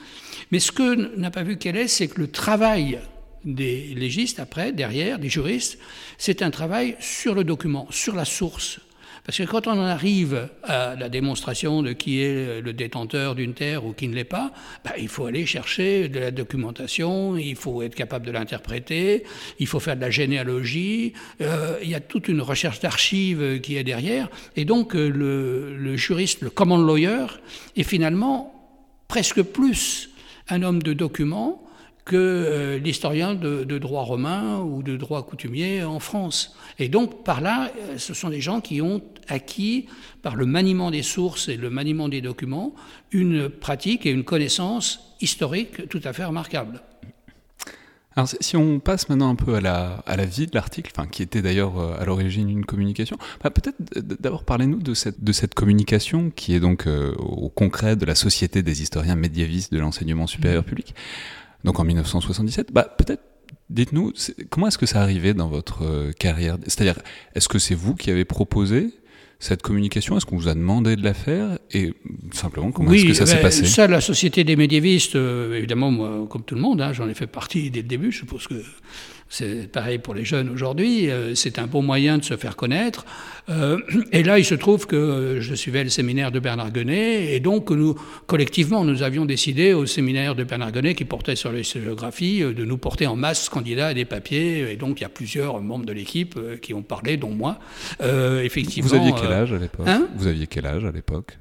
Mais 0.52 0.58
ce 0.58 0.70
que 0.70 1.16
n'a 1.16 1.30
pas 1.30 1.42
vu 1.42 1.56
qu'elle 1.56 1.78
est, 1.78 1.88
c'est 1.88 2.08
que 2.08 2.20
le 2.20 2.28
travail 2.28 2.98
des 3.46 3.94
légistes 3.94 4.40
après, 4.40 4.72
derrière, 4.72 5.18
des 5.18 5.28
juristes, 5.30 5.78
c'est 6.18 6.42
un 6.42 6.50
travail 6.50 6.96
sur 7.00 7.34
le 7.34 7.44
document, 7.44 7.86
sur 7.90 8.14
la 8.14 8.24
source, 8.24 8.80
parce 9.26 9.38
que 9.38 9.42
quand 9.42 9.66
on 9.66 9.72
en 9.72 9.80
arrive 9.80 10.48
à 10.62 10.94
la 10.94 11.08
démonstration 11.08 11.82
de 11.82 11.92
qui 11.92 12.22
est 12.22 12.60
le 12.60 12.72
détenteur 12.72 13.34
d'une 13.34 13.54
terre 13.54 13.84
ou 13.84 13.92
qui 13.92 14.06
ne 14.06 14.14
l'est 14.14 14.22
pas, 14.22 14.52
bah, 14.84 14.92
il 14.98 15.08
faut 15.08 15.26
aller 15.26 15.44
chercher 15.46 16.08
de 16.08 16.20
la 16.20 16.30
documentation, 16.30 17.36
il 17.36 17.56
faut 17.56 17.82
être 17.82 17.96
capable 17.96 18.24
de 18.24 18.30
l'interpréter, 18.30 19.24
il 19.58 19.66
faut 19.66 19.80
faire 19.80 19.96
de 19.96 20.00
la 20.00 20.10
généalogie, 20.10 21.12
euh, 21.40 21.76
il 21.82 21.90
y 21.90 21.96
a 21.96 22.00
toute 22.00 22.28
une 22.28 22.40
recherche 22.40 22.78
d'archives 22.78 23.60
qui 23.60 23.76
est 23.76 23.82
derrière, 23.82 24.28
et 24.54 24.64
donc 24.64 24.94
euh, 24.94 25.08
le, 25.08 25.76
le 25.76 25.96
juriste, 25.96 26.42
le 26.42 26.50
common 26.50 26.78
lawyer, 26.78 27.26
est 27.76 27.82
finalement 27.82 28.54
presque 29.08 29.42
plus 29.42 30.08
un 30.48 30.62
homme 30.62 30.84
de 30.84 30.92
documents 30.92 31.65
que 32.06 32.16
euh, 32.16 32.78
l'historien 32.78 33.34
de, 33.34 33.78
droit 33.78 34.04
romain 34.04 34.60
ou 34.60 34.82
de 34.82 34.96
droit 34.96 35.26
coutumier 35.26 35.82
en 35.82 35.98
France. 35.98 36.56
Et 36.78 36.88
donc, 36.88 37.24
par 37.24 37.40
là, 37.40 37.70
euh, 37.76 37.98
ce 37.98 38.14
sont 38.14 38.30
des 38.30 38.40
gens 38.40 38.60
qui 38.60 38.80
ont 38.80 39.02
acquis, 39.28 39.86
par 40.22 40.36
le 40.36 40.46
maniement 40.46 40.90
des 40.90 41.02
sources 41.02 41.48
et 41.48 41.56
le 41.56 41.68
maniement 41.68 42.08
des 42.08 42.20
documents, 42.20 42.74
une 43.10 43.48
pratique 43.48 44.06
et 44.06 44.10
une 44.10 44.24
connaissance 44.24 45.16
historique 45.20 45.88
tout 45.88 46.00
à 46.04 46.12
fait 46.12 46.24
remarquable. 46.24 46.80
Alors, 48.14 48.28
si 48.28 48.56
on 48.56 48.78
passe 48.78 49.08
maintenant 49.08 49.28
un 49.28 49.34
peu 49.34 49.56
à 49.56 49.60
la, 49.60 50.04
à 50.06 50.16
la 50.16 50.24
vie 50.24 50.46
de 50.46 50.54
l'article, 50.54 50.92
enfin, 50.96 51.08
qui 51.08 51.22
était 51.22 51.42
d'ailleurs 51.42 51.78
euh, 51.78 52.00
à 52.00 52.04
l'origine 52.04 52.48
une 52.48 52.64
communication, 52.64 53.18
bah, 53.42 53.50
peut-être 53.50 53.76
d'abord 54.20 54.44
parlez-nous 54.44 54.78
de 54.78 54.94
cette, 54.94 55.24
de 55.24 55.32
cette 55.32 55.54
communication 55.54 56.30
qui 56.30 56.54
est 56.54 56.60
donc 56.60 56.86
au 57.18 57.48
concret 57.48 57.96
de 57.96 58.06
la 58.06 58.14
Société 58.14 58.62
des 58.62 58.80
historiens 58.80 59.16
médiévistes 59.16 59.72
de 59.72 59.80
l'enseignement 59.80 60.28
supérieur 60.28 60.62
mmh. 60.62 60.66
public 60.66 60.94
donc 61.66 61.80
en 61.80 61.84
1977. 61.84 62.72
Bah, 62.72 62.84
peut-être 62.96 63.22
dites-nous, 63.68 64.12
comment 64.48 64.68
est-ce 64.68 64.78
que 64.78 64.86
ça 64.86 65.02
arrivait 65.02 65.34
dans 65.34 65.48
votre 65.48 65.84
euh, 65.84 66.12
carrière? 66.12 66.56
C'est-à-dire, 66.62 66.98
est-ce 67.34 67.48
que 67.48 67.58
c'est 67.58 67.74
vous 67.74 67.94
qui 67.94 68.10
avez 68.10 68.24
proposé 68.24 68.94
cette 69.38 69.62
communication 69.62 70.16
Est-ce 70.16 70.26
qu'on 70.26 70.36
vous 70.36 70.48
a 70.48 70.54
demandé 70.54 70.96
de 70.96 71.04
la 71.04 71.14
faire 71.14 71.58
Et 71.72 71.94
simplement, 72.32 72.72
comment 72.72 72.92
est-ce 72.92 73.06
que 73.06 73.14
ça 73.14 73.26
s'est 73.26 73.36
ben, 73.36 73.42
passé? 73.42 73.66
Ça, 73.66 73.86
la 73.86 74.00
Société 74.00 74.44
des 74.44 74.56
médiévistes, 74.56 75.16
euh, 75.16 75.56
évidemment, 75.56 75.90
moi, 75.90 76.26
comme 76.28 76.42
tout 76.42 76.54
le 76.54 76.60
monde, 76.60 76.80
hein, 76.80 76.92
j'en 76.92 77.08
ai 77.08 77.14
fait 77.14 77.26
partie 77.26 77.70
dès 77.70 77.82
le 77.82 77.88
début. 77.88 78.12
Je 78.12 78.18
suppose 78.18 78.46
que 78.46 78.54
c'est 79.28 79.70
pareil 79.70 79.98
pour 79.98 80.14
les 80.14 80.24
jeunes 80.24 80.48
aujourd'hui. 80.48 81.10
Euh, 81.10 81.34
c'est 81.34 81.58
un 81.58 81.66
bon 81.66 81.82
moyen 81.82 82.18
de 82.18 82.24
se 82.24 82.36
faire 82.36 82.56
connaître. 82.56 83.04
Euh, 83.48 83.78
et 84.12 84.22
là, 84.22 84.38
il 84.38 84.44
se 84.44 84.54
trouve 84.54 84.86
que 84.86 85.38
je 85.40 85.54
suivais 85.54 85.84
le 85.84 85.90
séminaire 85.90 86.32
de 86.32 86.38
Bernard 86.38 86.72
Guenet, 86.72 87.34
et 87.34 87.40
donc 87.40 87.70
nous, 87.70 87.94
collectivement, 88.26 88.84
nous 88.84 89.02
avions 89.02 89.24
décidé 89.24 89.72
au 89.72 89.86
séminaire 89.86 90.34
de 90.34 90.44
Bernard 90.44 90.72
Guenet, 90.72 90.94
qui 90.94 91.04
portait 91.04 91.36
sur 91.36 91.52
l'historiographie, 91.52 92.40
de 92.40 92.64
nous 92.64 92.78
porter 92.78 93.06
en 93.06 93.16
masse 93.16 93.48
candidats 93.48 93.88
à 93.88 93.94
des 93.94 94.04
papiers. 94.04 94.72
Et 94.72 94.76
donc, 94.76 95.00
il 95.00 95.02
y 95.02 95.06
a 95.06 95.10
plusieurs 95.10 95.60
membres 95.60 95.86
de 95.86 95.92
l'équipe 95.92 96.38
qui 96.60 96.72
ont 96.72 96.82
parlé, 96.82 97.16
dont 97.16 97.30
moi. 97.30 97.58
effectivement. 98.42 98.88
Vous 98.88 98.94
aviez 98.94 99.12
quel 99.28 99.36
âge 99.36 99.52
à 99.52 99.58
l'époque 99.58 99.88
hein 99.88 100.08
Vous 100.16 100.26
aviez 100.26 100.46
quel 100.46 100.66
âge 100.66 100.84
à 100.84 100.90
l'époque 100.90 101.38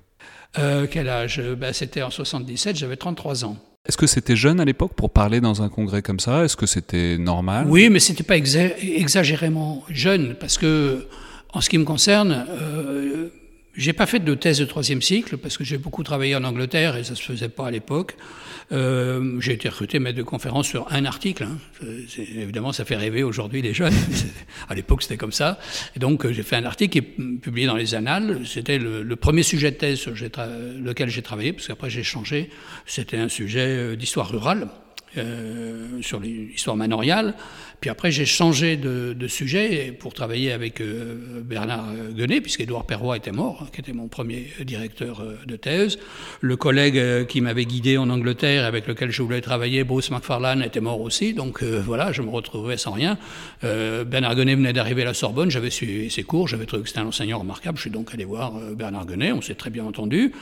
Quel 0.91 1.09
âge? 1.09 1.41
Ben, 1.57 1.73
C'était 1.73 2.01
en 2.01 2.09
77, 2.11 2.75
j'avais 2.75 2.97
33 2.97 3.45
ans. 3.45 3.57
Est-ce 3.87 3.97
que 3.97 4.07
c'était 4.07 4.35
jeune 4.35 4.59
à 4.59 4.65
l'époque 4.65 4.93
pour 4.95 5.11
parler 5.11 5.41
dans 5.41 5.61
un 5.61 5.69
congrès 5.69 6.01
comme 6.01 6.19
ça? 6.19 6.43
Est-ce 6.43 6.57
que 6.57 6.65
c'était 6.65 7.17
normal? 7.19 7.65
Oui, 7.69 7.89
mais 7.89 7.99
c'était 7.99 8.23
pas 8.23 8.35
exagérément 8.37 9.83
jeune, 9.89 10.35
parce 10.39 10.57
que, 10.57 11.07
en 11.53 11.61
ce 11.61 11.69
qui 11.69 11.77
me 11.77 11.83
concerne, 11.83 12.47
euh, 12.49 13.27
j'ai 13.75 13.93
pas 13.93 14.07
fait 14.07 14.19
de 14.19 14.33
thèse 14.33 14.57
de 14.57 14.65
troisième 14.65 15.03
cycle, 15.03 15.37
parce 15.37 15.57
que 15.57 15.63
j'ai 15.63 15.77
beaucoup 15.77 16.01
travaillé 16.01 16.35
en 16.35 16.43
Angleterre 16.43 16.97
et 16.97 17.03
ça 17.03 17.13
se 17.13 17.21
faisait 17.21 17.49
pas 17.49 17.67
à 17.67 17.71
l'époque. 17.71 18.15
Euh, 18.71 19.39
j'ai 19.41 19.53
été 19.53 19.69
recruté 19.69 19.99
maître 19.99 20.17
de 20.17 20.23
conférence 20.23 20.67
sur 20.67 20.91
un 20.91 21.05
article. 21.05 21.43
Hein. 21.43 21.57
Évidemment, 22.17 22.71
ça 22.71 22.85
fait 22.85 22.95
rêver 22.95 23.23
aujourd'hui 23.23 23.61
les 23.61 23.73
jeunes. 23.73 23.93
à 24.69 24.75
l'époque, 24.75 25.03
c'était 25.03 25.17
comme 25.17 25.31
ça. 25.31 25.59
Donc, 25.97 26.25
euh, 26.25 26.33
j'ai 26.33 26.43
fait 26.43 26.55
un 26.55 26.65
article 26.65 26.91
qui 26.91 26.97
est 26.99 27.37
publié 27.39 27.67
dans 27.67 27.75
les 27.75 27.93
Annales. 27.95 28.41
C'était 28.45 28.79
le, 28.79 29.15
premier 29.15 29.43
sujet 29.43 29.71
de 29.71 29.77
thèse 29.77 29.99
sur 29.99 30.13
lequel 30.13 31.09
j'ai 31.09 31.21
travaillé, 31.21 31.53
parce 31.53 31.67
qu'après 31.67 31.89
j'ai 31.89 32.03
changé. 32.03 32.49
C'était 32.85 33.17
un 33.17 33.29
sujet 33.29 33.67
euh, 33.67 33.95
d'histoire 33.95 34.29
rurale. 34.29 34.67
Euh, 35.17 36.01
sur 36.01 36.19
l'histoire 36.19 36.75
manoriale. 36.75 37.35
Puis 37.79 37.89
après, 37.89 38.11
j'ai 38.11 38.25
changé 38.25 38.75
de, 38.75 39.27
sujet 39.27 39.95
pour 39.97 40.13
travailler 40.13 40.51
avec 40.51 40.81
euh, 40.81 41.41
Bernard 41.41 41.87
Guenet, 42.13 42.41
puisqu'Édouard 42.41 42.85
Perroy 42.85 43.15
était 43.17 43.31
mort, 43.31 43.61
hein, 43.63 43.69
qui 43.71 43.79
était 43.79 43.93
mon 43.93 44.09
premier 44.09 44.47
directeur 44.61 45.21
euh, 45.21 45.37
de 45.45 45.55
thèse. 45.55 45.97
Le 46.41 46.57
collègue 46.57 47.27
qui 47.27 47.39
m'avait 47.39 47.65
guidé 47.65 47.97
en 47.97 48.09
Angleterre, 48.09 48.65
avec 48.65 48.87
lequel 48.87 49.09
je 49.09 49.21
voulais 49.21 49.41
travailler, 49.41 49.85
Bruce 49.85 50.11
McFarlane, 50.11 50.61
était 50.61 50.81
mort 50.81 50.99
aussi. 50.99 51.33
Donc 51.33 51.63
voilà, 51.63 52.11
je 52.11 52.21
me 52.21 52.29
retrouvais 52.29 52.77
sans 52.77 52.91
rien. 52.91 53.17
Bernard 53.61 54.35
Guenet 54.35 54.55
venait 54.55 54.73
d'arriver 54.73 55.03
à 55.03 55.05
la 55.05 55.13
Sorbonne, 55.13 55.49
j'avais 55.49 55.69
suivi 55.69 56.09
ses 56.09 56.23
cours, 56.23 56.47
j'avais 56.47 56.65
trouvé 56.65 56.83
que 56.83 56.89
c'était 56.89 57.01
un 57.01 57.07
enseignant 57.07 57.39
remarquable. 57.39 57.77
Je 57.77 57.83
suis 57.83 57.89
donc 57.89 58.13
allé 58.13 58.25
voir 58.25 58.53
Bernard 58.75 59.05
Guenet, 59.05 59.31
on 59.31 59.41
s'est 59.41 59.55
très 59.55 59.69
bien 59.69 59.85
entendu. 59.85 60.33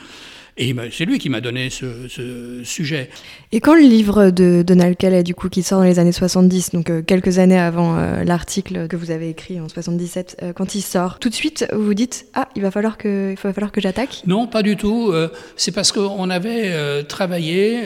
Et 0.56 0.72
c'est 0.92 1.04
lui 1.04 1.18
qui 1.18 1.30
m'a 1.30 1.40
donné 1.40 1.68
ce, 1.68 2.62
sujet. 2.62 3.10
Et 3.50 3.60
quand 3.60 3.74
le 3.74 3.80
livre 3.80 4.30
de 4.30 4.62
Donald 4.64 4.96
Calais, 4.96 5.24
du 5.24 5.34
coup, 5.34 5.48
qui 5.48 5.64
sort 5.64 5.80
dans 5.80 5.84
les 5.84 5.98
années 5.98 6.12
70, 6.12 6.70
donc 6.70 6.90
euh, 6.90 7.02
quelques 7.02 7.38
années 7.38 7.58
avant 7.58 7.98
euh, 7.98 8.22
l'article 8.22 8.86
que 8.86 8.94
vous 8.94 9.10
avez 9.10 9.30
écrit 9.30 9.60
en 9.60 9.68
77, 9.68 10.36
euh, 10.42 10.52
quand 10.52 10.76
il 10.76 10.82
sort, 10.82 11.18
tout 11.18 11.28
de 11.28 11.34
suite, 11.34 11.66
vous 11.72 11.84
vous 11.84 11.94
dites 11.94 12.26
Ah, 12.34 12.48
il 12.54 12.62
va 12.62 12.70
falloir 12.70 12.98
que, 12.98 13.32
il 13.32 13.36
va 13.36 13.52
falloir 13.52 13.72
que 13.72 13.80
j'attaque? 13.80 14.22
Non, 14.26 14.46
pas 14.46 14.62
du 14.62 14.76
tout. 14.76 15.12
c'est 15.56 15.72
parce 15.72 15.90
qu'on 15.90 16.30
avait 16.30 17.04
travaillé 17.04 17.82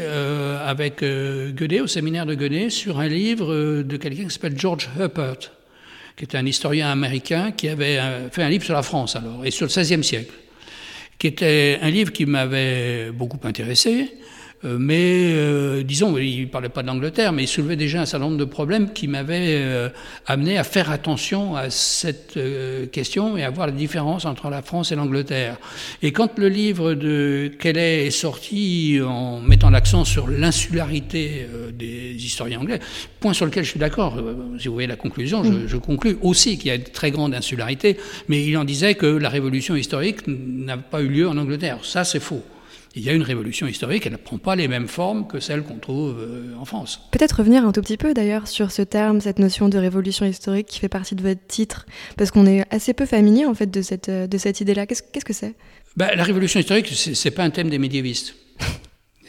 avec 0.64 1.02
Guedet, 1.02 1.80
au 1.80 1.86
séminaire 1.86 2.26
de 2.26 2.34
Guedet, 2.34 2.70
sur 2.70 3.00
un 3.00 3.08
livre 3.08 3.82
de 3.82 3.96
quelqu'un 3.96 4.24
qui 4.24 4.30
s'appelle 4.30 4.58
George 4.58 4.90
Huppert, 4.98 5.52
qui 6.16 6.24
était 6.24 6.36
un 6.36 6.46
historien 6.46 6.90
américain 6.90 7.50
qui 7.50 7.68
avait 7.68 7.98
fait 8.30 8.42
un 8.42 8.50
livre 8.50 8.64
sur 8.64 8.74
la 8.74 8.82
France, 8.82 9.16
alors, 9.16 9.44
et 9.44 9.50
sur 9.50 9.66
le 9.66 9.72
XVIe 9.72 10.04
siècle 10.04 10.32
qui 11.18 11.26
était 11.26 11.78
un 11.82 11.90
livre 11.90 12.12
qui 12.12 12.26
m'avait 12.26 13.10
beaucoup 13.10 13.40
intéressé, 13.44 14.12
mais 14.64 15.32
euh, 15.34 15.84
disons, 15.84 16.18
il 16.18 16.40
ne 16.40 16.46
parlait 16.46 16.68
pas 16.68 16.82
d'Angleterre, 16.82 17.32
mais 17.32 17.44
il 17.44 17.46
soulevait 17.46 17.76
déjà 17.76 18.00
un 18.00 18.06
certain 18.06 18.26
nombre 18.26 18.38
de 18.38 18.44
problèmes 18.44 18.92
qui 18.92 19.06
m'avaient 19.06 19.54
euh, 19.62 19.88
amené 20.26 20.58
à 20.58 20.64
faire 20.64 20.90
attention 20.90 21.54
à 21.54 21.70
cette 21.70 22.38
question 22.90 23.36
et 23.36 23.44
à 23.44 23.50
voir 23.50 23.68
la 23.68 23.72
différence 23.72 24.24
entre 24.24 24.50
la 24.50 24.62
France 24.62 24.90
et 24.90 24.96
l'Angleterre. 24.96 25.58
Et 26.02 26.10
quand 26.10 26.38
le 26.38 26.48
livre 26.48 26.94
de 26.94 27.52
Kelly 27.58 27.78
est 28.06 28.10
sorti 28.10 28.98
en 29.04 29.40
mettant 29.40 29.70
l'accent 29.70 30.04
sur 30.04 30.26
l'insularité 30.26 31.46
des 31.72 32.14
historiens 32.16 32.60
anglais, 32.60 32.80
point 33.20 33.32
sur 33.32 33.46
lequel 33.46 33.64
je 33.64 33.70
suis 33.70 33.80
d'accord, 33.80 34.20
si 34.58 34.66
vous 34.66 34.74
voyez 34.74 34.88
la 34.88 34.96
conclusion, 34.96 35.44
je, 35.44 35.52
mm. 35.52 35.68
je 35.68 35.76
conclus 35.76 36.18
aussi 36.22 36.58
qu'il 36.58 36.68
y 36.68 36.70
a 36.70 36.74
une 36.74 36.82
très 36.82 37.12
grande 37.12 37.34
insularité, 37.34 37.96
mais 38.28 38.44
il 38.44 38.56
en 38.56 38.64
disait 38.64 38.94
que 38.94 39.06
la 39.06 39.28
révolution 39.28 39.76
historique 39.76 40.26
n'a 40.26 40.76
pas 40.76 41.00
eu 41.00 41.08
lieu 41.08 41.28
en 41.28 41.36
Angleterre. 41.36 41.78
Ça, 41.82 42.04
c'est 42.04 42.20
faux 42.20 42.42
il 42.94 43.02
y 43.02 43.10
a 43.10 43.12
une 43.12 43.22
révolution 43.22 43.66
historique, 43.66 44.06
elle 44.06 44.12
ne 44.12 44.18
prend 44.18 44.38
pas 44.38 44.56
les 44.56 44.68
mêmes 44.68 44.88
formes 44.88 45.26
que 45.26 45.40
celles 45.40 45.62
qu'on 45.62 45.78
trouve 45.78 46.18
euh, 46.18 46.54
en 46.58 46.64
France. 46.64 47.00
Peut-être 47.12 47.38
revenir 47.38 47.64
un 47.64 47.72
tout 47.72 47.82
petit 47.82 47.96
peu 47.96 48.14
d'ailleurs 48.14 48.48
sur 48.48 48.70
ce 48.70 48.82
terme, 48.82 49.20
cette 49.20 49.38
notion 49.38 49.68
de 49.68 49.78
révolution 49.78 50.26
historique 50.26 50.66
qui 50.66 50.78
fait 50.78 50.88
partie 50.88 51.14
de 51.14 51.22
votre 51.22 51.46
titre, 51.46 51.86
parce 52.16 52.30
qu'on 52.30 52.46
est 52.46 52.64
assez 52.72 52.94
peu 52.94 53.06
familier 53.06 53.44
en 53.44 53.54
fait 53.54 53.70
de 53.70 53.82
cette, 53.82 54.08
euh, 54.08 54.26
de 54.26 54.38
cette 54.38 54.60
idée-là. 54.60 54.86
Qu'est-ce 54.86 55.24
que 55.24 55.32
c'est? 55.32 55.54
Ben, 55.96 56.10
La 56.16 56.24
révolution 56.24 56.60
historique, 56.60 56.88
ce 56.88 57.28
n'est 57.28 57.34
pas 57.34 57.44
un 57.44 57.50
thème 57.50 57.70
des 57.70 57.78
médiévistes, 57.78 58.34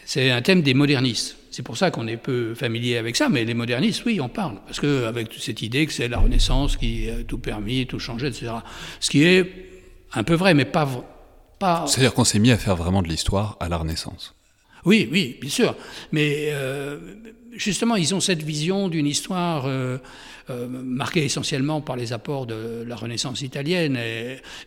c'est 0.06 0.32
un 0.32 0.42
thème 0.42 0.62
des 0.62 0.74
modernistes. 0.74 1.36
C'est 1.52 1.64
pour 1.64 1.78
ça 1.78 1.90
qu'on 1.92 2.08
est 2.08 2.18
peu 2.18 2.54
familier 2.54 2.98
avec 2.98 3.16
ça, 3.16 3.28
mais 3.28 3.44
les 3.44 3.56
modernistes, 3.56 4.04
oui, 4.06 4.22
on 4.22 4.30
parle. 4.30 4.58
Parce 4.66 4.80
qu'avec 4.80 5.34
cette 5.40 5.62
idée 5.64 5.88
que 5.88 5.92
c'est 5.92 6.08
la 6.08 6.20
Renaissance 6.20 6.78
qui 6.78 7.10
a 7.10 7.24
tout 7.24 7.40
permis, 7.40 7.88
tout 7.88 8.00
changé, 8.00 8.28
etc. 8.28 8.52
Ce 9.00 9.10
qui 9.10 9.24
est 9.24 9.46
un 10.14 10.24
peu 10.24 10.36
vrai, 10.36 10.54
mais 10.54 10.66
pas, 10.66 10.88
c'est-à-dire 11.60 12.14
qu'on 12.14 12.24
s'est 12.24 12.40
mis 12.40 12.52
à 12.52 12.58
faire 12.58 12.76
vraiment 12.76 13.02
de 13.02 13.08
l'histoire 13.08 13.58
à 13.60 13.70
la 13.70 13.78
Renaissance. 13.78 14.34
Oui, 14.86 15.10
oui, 15.12 15.38
bien 15.42 15.50
sûr. 15.50 15.76
Mais 16.12 16.50
euh, 16.52 17.00
justement, 17.52 17.96
ils 17.96 18.16
ont 18.16 18.20
cette 18.20 18.44
vision 18.44 18.88
d'une 18.88 19.08
histoire 19.08 19.66
euh, 19.66 19.98
euh, 20.50 20.68
marquée 20.68 21.26
essentiellement 21.26 21.82
par 21.82 21.96
les 21.96 22.14
apports 22.14 22.46
de 22.46 22.84
la 22.88 22.96
Renaissance 22.96 23.42
italienne. 23.42 24.00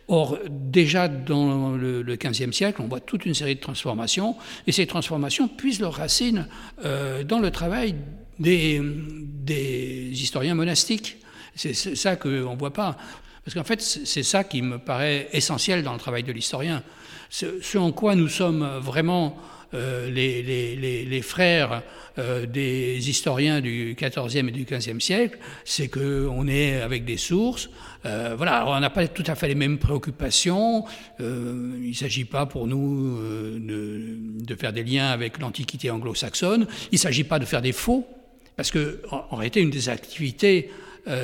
or, 0.07 0.37
déjà 0.49 1.07
dans 1.07 1.71
le, 1.71 2.03
XVe 2.15 2.51
siècle, 2.51 2.81
on 2.81 2.87
voit 2.87 2.99
toute 2.99 3.25
une 3.25 3.33
série 3.33 3.55
de 3.55 3.59
transformations, 3.59 4.35
et 4.67 4.71
ces 4.71 4.85
transformations 4.85 5.47
puisent 5.47 5.79
leurs 5.79 5.95
racines 5.95 6.47
dans 6.83 7.39
le 7.39 7.51
travail 7.51 7.95
des, 8.39 8.81
des 8.83 10.09
historiens 10.11 10.55
monastiques. 10.55 11.17
C'est 11.55 11.73
ça 11.73 12.15
qu'on 12.15 12.29
ne 12.29 12.57
voit 12.57 12.73
pas. 12.73 12.97
Parce 13.43 13.55
qu'en 13.55 13.63
fait, 13.63 13.81
c'est 13.81 14.23
ça 14.23 14.43
qui 14.43 14.61
me 14.61 14.79
paraît 14.79 15.27
essentiel 15.33 15.83
dans 15.83 15.93
le 15.93 15.99
travail 15.99 16.23
de 16.23 16.31
l'historien. 16.31 16.83
Ce, 17.29 17.77
en 17.77 17.91
quoi 17.91 18.15
nous 18.15 18.29
sommes 18.29 18.63
vraiment 18.79 19.37
euh, 19.73 20.09
les, 20.11 21.21
frères 21.23 21.81
euh, 22.19 22.45
des 22.45 23.09
historiens 23.09 23.59
du 23.59 23.97
XIVe 23.99 24.47
et 24.47 24.51
du 24.51 24.65
XVe 24.65 24.99
siècle, 24.99 25.39
c'est 25.65 25.87
qu'on 25.87 26.47
est 26.47 26.79
avec 26.79 27.05
des 27.05 27.17
sources. 27.17 27.69
Euh, 28.05 28.35
voilà, 28.37 28.67
on 28.67 28.79
n'a 28.79 28.91
pas 28.91 29.07
tout 29.07 29.23
à 29.25 29.33
fait 29.33 29.47
les 29.47 29.55
mêmes 29.55 29.79
préoccupations. 29.79 30.85
il 31.19 31.89
ne 31.89 31.93
s'agit 31.93 32.25
pas 32.25 32.45
pour 32.45 32.67
nous 32.67 33.17
de, 33.59 34.55
faire 34.55 34.73
des 34.73 34.83
liens 34.83 35.09
avec 35.09 35.39
l'Antiquité 35.39 35.89
anglo-saxonne. 35.89 36.67
Il 36.91 36.95
ne 36.95 36.99
s'agit 36.99 37.23
pas 37.23 37.39
de 37.39 37.45
faire 37.45 37.61
des 37.63 37.71
faux, 37.71 38.07
parce 38.55 38.69
qu'en 38.69 39.25
en, 39.31 39.35
réalité, 39.35 39.59
une 39.59 39.71
des 39.71 39.89
activités 39.89 40.69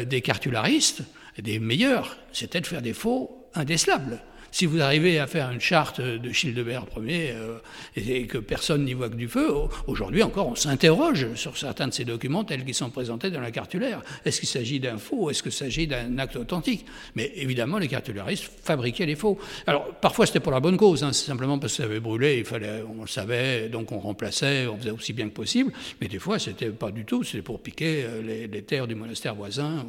des 0.08 0.22
cartularistes, 0.22 1.04
des 1.42 1.60
meilleurs, 1.60 2.18
c'était 2.32 2.62
de 2.62 2.68
faire 2.68 2.82
des 2.82 2.94
faux 2.94 3.48
indécelables. 3.54 4.22
Si 4.52 4.66
vous 4.66 4.82
arrivez 4.82 5.20
à 5.20 5.28
faire 5.28 5.52
une 5.52 5.60
charte 5.60 6.02
de 6.02 6.32
Childebert 6.32 6.86
Ier 6.98 7.32
euh, 7.32 7.60
et 7.96 8.26
que 8.26 8.38
personne 8.38 8.84
n'y 8.84 8.94
voit 8.94 9.10
que 9.10 9.16
du 9.16 9.28
feu, 9.28 9.50
aujourd'hui 9.88 10.24
encore 10.24 10.48
on 10.48 10.56
s'interroge 10.56 11.28
sur 11.36 11.58
certains 11.58 11.88
de 11.88 11.94
ces 11.94 12.06
documents 12.06 12.44
tels 12.44 12.66
qu'ils 12.66 12.74
sont 12.74 12.90
présentés 12.90 13.30
dans 13.30 13.42
la 13.42 13.52
cartulaire. 13.52 14.02
Est-ce 14.26 14.40
qu'il 14.40 14.50
s'agit 14.50 14.80
d'un 14.80 14.98
faux 14.98 15.30
Est-ce 15.30 15.44
qu'il 15.44 15.52
s'agit 15.52 15.88
d'un 15.88 16.18
acte 16.18 16.36
authentique? 16.36 16.86
Mais 17.16 17.32
évidemment, 17.36 17.78
les 17.78 17.88
cartularistes 17.88 18.50
fabriquaient 18.64 19.06
les 19.06 19.16
faux. 19.16 19.38
Alors 19.68 19.94
parfois 20.02 20.26
c'était 20.26 20.40
pour 20.40 20.52
la 20.52 20.60
bonne 20.60 20.78
cause, 20.78 21.04
hein, 21.04 21.14
c'est 21.14 21.28
simplement 21.28 21.60
parce 21.60 21.74
que 21.74 21.84
ça 21.84 21.84
avait 21.84 22.00
brûlé, 22.00 22.40
il 22.40 22.46
fallait, 22.46 22.84
on 22.98 23.02
le 23.02 23.08
savait, 23.08 23.70
donc 23.70 23.92
on 23.92 24.00
remplaçait, 24.00 24.68
on 24.68 24.78
faisait 24.78 24.92
aussi 24.92 25.14
bien 25.14 25.30
que 25.30 25.36
possible. 25.36 25.72
Mais 26.02 26.08
des 26.08 26.20
fois 26.20 26.40
c'était 26.40 26.70
pas 26.70 26.92
du 26.92 27.06
tout, 27.06 27.24
c'était 27.24 27.44
pour 27.44 27.62
piquer 27.62 28.04
euh, 28.04 28.48
les, 28.48 28.62
terres 28.64 28.88
du 28.88 28.96
monastère 28.96 29.36
voisin 29.36 29.86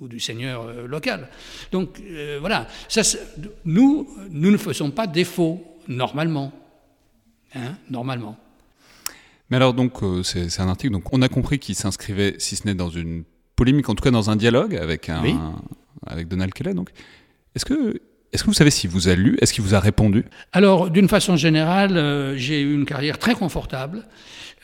ou 0.00 0.08
du, 0.08 0.20
seigneur 0.20 0.64
euh, 0.66 0.86
local. 0.86 1.28
Donc 1.72 2.00
voilà, 2.40 2.66
ça, 2.88 3.02
nous 3.64 3.99
nous, 4.30 4.50
ne 4.50 4.56
faisons 4.56 4.90
pas 4.90 5.06
défaut, 5.06 5.62
normalement. 5.88 6.52
Hein, 7.54 7.76
normalement. 7.88 8.36
Mais 9.50 9.56
alors, 9.56 9.74
donc, 9.74 10.02
euh, 10.02 10.22
c'est 10.22 10.60
un 10.60 10.68
article, 10.68 10.92
donc 10.92 11.12
on 11.12 11.22
a 11.22 11.28
compris 11.28 11.58
qu'il 11.58 11.74
s'inscrivait, 11.74 12.36
si 12.38 12.56
ce 12.56 12.66
n'est 12.66 12.74
dans 12.74 12.90
une 12.90 13.24
polémique, 13.56 13.88
en 13.88 13.94
tout 13.94 14.04
cas 14.04 14.12
dans 14.12 14.30
un 14.30 14.36
dialogue 14.36 14.76
avec, 14.76 15.08
un, 15.08 15.56
avec 16.06 16.28
Donald 16.28 16.52
Kelly. 16.52 16.74
Donc, 16.74 16.90
est-ce 17.54 17.64
que 17.64 18.00
Est-ce 18.32 18.44
que 18.44 18.48
vous 18.48 18.54
savez 18.54 18.70
s'il 18.70 18.90
vous 18.90 19.08
a 19.08 19.14
lu 19.14 19.36
Est-ce 19.40 19.52
qu'il 19.52 19.64
vous 19.64 19.74
a 19.74 19.80
répondu? 19.80 20.24
Alors, 20.52 20.90
d'une 20.90 21.08
façon 21.08 21.36
générale, 21.36 22.34
j'ai 22.36 22.60
eu 22.60 22.74
une 22.74 22.84
carrière 22.84 23.18
très 23.18 23.34
confortable. 23.34 24.04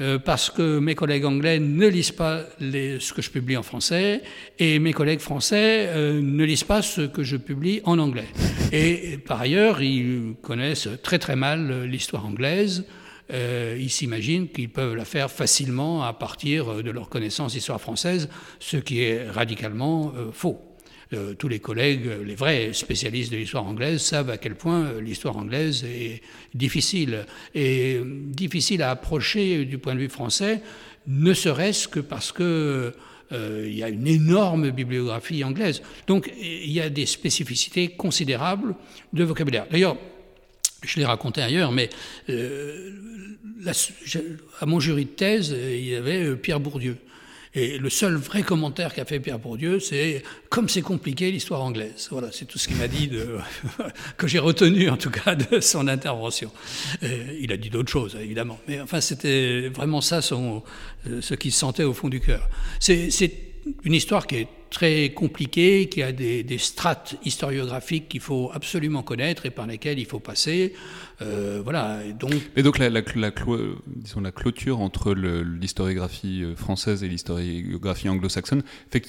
Euh, 0.02 0.18
parce 0.18 0.50
que 0.50 0.78
mes 0.78 0.94
collègues 0.94 1.24
anglais 1.24 1.58
ne 1.58 1.86
lisent 1.86 2.12
pas 2.12 2.42
ce 2.60 3.14
que 3.14 3.22
je 3.22 3.30
publie 3.30 3.56
en 3.56 3.62
français 3.62 4.20
et 4.58 4.78
mes 4.78 4.92
collègues 4.92 5.20
français 5.20 5.86
euh, 5.88 6.20
ne 6.20 6.44
lisent 6.44 6.64
pas 6.64 6.82
ce 6.82 7.00
que 7.00 7.22
je 7.22 7.38
publie 7.38 7.80
en 7.84 7.98
anglais. 7.98 8.28
Et, 8.72 9.16
par 9.16 9.40
ailleurs, 9.40 9.80
ils 9.80 10.34
connaissent 10.42 10.88
très 11.02 11.18
très 11.18 11.34
mal 11.34 11.84
l'histoire 11.84 12.26
anglaise. 12.26 12.84
Euh, 13.32 13.78
ils 13.80 13.88
s'imaginent 13.88 14.48
qu'ils 14.48 14.68
peuvent 14.68 14.94
la 14.94 15.06
faire 15.06 15.30
facilement 15.30 16.04
à 16.04 16.12
partir 16.12 16.82
de 16.82 16.90
leur 16.90 17.08
connaissance 17.08 17.54
d'histoire 17.54 17.80
française, 17.80 18.28
ce 18.60 18.76
qui 18.76 19.00
est 19.00 19.30
radicalement 19.30 20.12
faux. 20.30 20.75
Euh, 21.12 21.34
tous 21.34 21.46
les 21.46 21.60
collègues, 21.60 22.10
les 22.24 22.34
vrais 22.34 22.72
spécialistes 22.72 23.30
de 23.30 23.36
l'histoire 23.36 23.64
anglaise, 23.64 24.02
savent 24.02 24.30
à 24.30 24.38
quel 24.38 24.56
point 24.56 24.86
euh, 24.86 25.00
l'histoire 25.00 25.36
anglaise 25.36 25.84
est 25.84 26.20
difficile 26.52 27.26
et 27.54 28.00
difficile 28.04 28.82
à 28.82 28.90
approcher 28.90 29.64
du 29.66 29.78
point 29.78 29.94
de 29.94 30.00
vue 30.00 30.08
français, 30.08 30.62
ne 31.06 31.32
serait-ce 31.32 31.86
que 31.86 32.00
parce 32.00 32.32
que 32.32 32.92
euh, 33.32 33.64
il 33.68 33.76
y 33.76 33.84
a 33.84 33.88
une 33.88 34.08
énorme 34.08 34.70
bibliographie 34.70 35.44
anglaise. 35.44 35.80
Donc 36.08 36.32
il 36.40 36.72
y 36.72 36.80
a 36.80 36.90
des 36.90 37.06
spécificités 37.06 37.88
considérables 37.88 38.74
de 39.12 39.22
vocabulaire. 39.22 39.66
D'ailleurs, 39.70 39.96
je 40.82 40.98
l'ai 40.98 41.06
raconté 41.06 41.40
ailleurs, 41.40 41.70
mais 41.70 41.88
à 44.60 44.66
mon 44.66 44.80
jury 44.80 45.04
de 45.04 45.10
thèse, 45.10 45.56
il 45.56 45.86
y 45.86 45.94
avait 45.94 46.34
Pierre 46.34 46.58
Bourdieu. 46.58 46.96
Et 47.56 47.78
le 47.78 47.88
seul 47.88 48.16
vrai 48.16 48.42
commentaire 48.42 48.92
qu'a 48.92 49.06
fait 49.06 49.18
Pierre 49.18 49.38
Bourdieu, 49.38 49.80
c'est 49.80 50.22
comme 50.50 50.68
c'est 50.68 50.82
compliqué 50.82 51.30
l'histoire 51.30 51.62
anglaise. 51.62 52.06
Voilà, 52.10 52.28
c'est 52.30 52.44
tout 52.44 52.58
ce 52.58 52.68
qu'il 52.68 52.76
m'a 52.76 52.86
dit, 52.86 53.08
de, 53.08 53.38
que 54.18 54.26
j'ai 54.26 54.38
retenu 54.38 54.90
en 54.90 54.98
tout 54.98 55.10
cas 55.10 55.34
de 55.34 55.60
son 55.60 55.88
intervention. 55.88 56.52
il 57.00 57.50
a 57.50 57.56
dit 57.56 57.70
d'autres 57.70 57.90
choses, 57.90 58.14
évidemment. 58.20 58.60
Mais 58.68 58.78
enfin, 58.82 59.00
c'était 59.00 59.70
vraiment 59.70 60.02
ça 60.02 60.20
son, 60.20 60.62
euh, 61.08 61.22
ce 61.22 61.32
qu'il 61.32 61.50
sentait 61.50 61.84
au 61.84 61.94
fond 61.94 62.10
du 62.10 62.20
cœur. 62.20 62.46
C'est 62.78 63.10
une 63.84 63.94
histoire 63.94 64.26
qui 64.26 64.36
est 64.36 64.48
très 64.70 65.10
compliquée, 65.10 65.88
qui 65.88 66.02
a 66.02 66.12
des, 66.12 66.58
strates 66.58 67.16
historiographiques 67.24 68.08
qu'il 68.08 68.20
faut 68.20 68.50
absolument 68.52 69.02
connaître 69.02 69.46
et 69.46 69.50
par 69.50 69.66
lesquelles 69.66 69.98
il 69.98 70.06
faut 70.06 70.18
passer. 70.18 70.74
Euh, 71.22 71.60
voilà. 71.62 72.00
Donc. 72.18 72.32
Et 72.56 72.62
donc 72.62 72.78
la, 72.78 72.90
la, 72.90 73.02
disons, 73.02 74.20
la 74.20 74.32
clôture 74.32 74.80
entre 74.80 75.14
l'historiographie 75.14 76.42
euh, 76.42 76.56
française 76.56 77.02
et 77.02 77.08
l'historiographie 77.08 78.08
anglo-saxonne 78.08 78.62
fait 78.90 79.00
que 79.00 79.08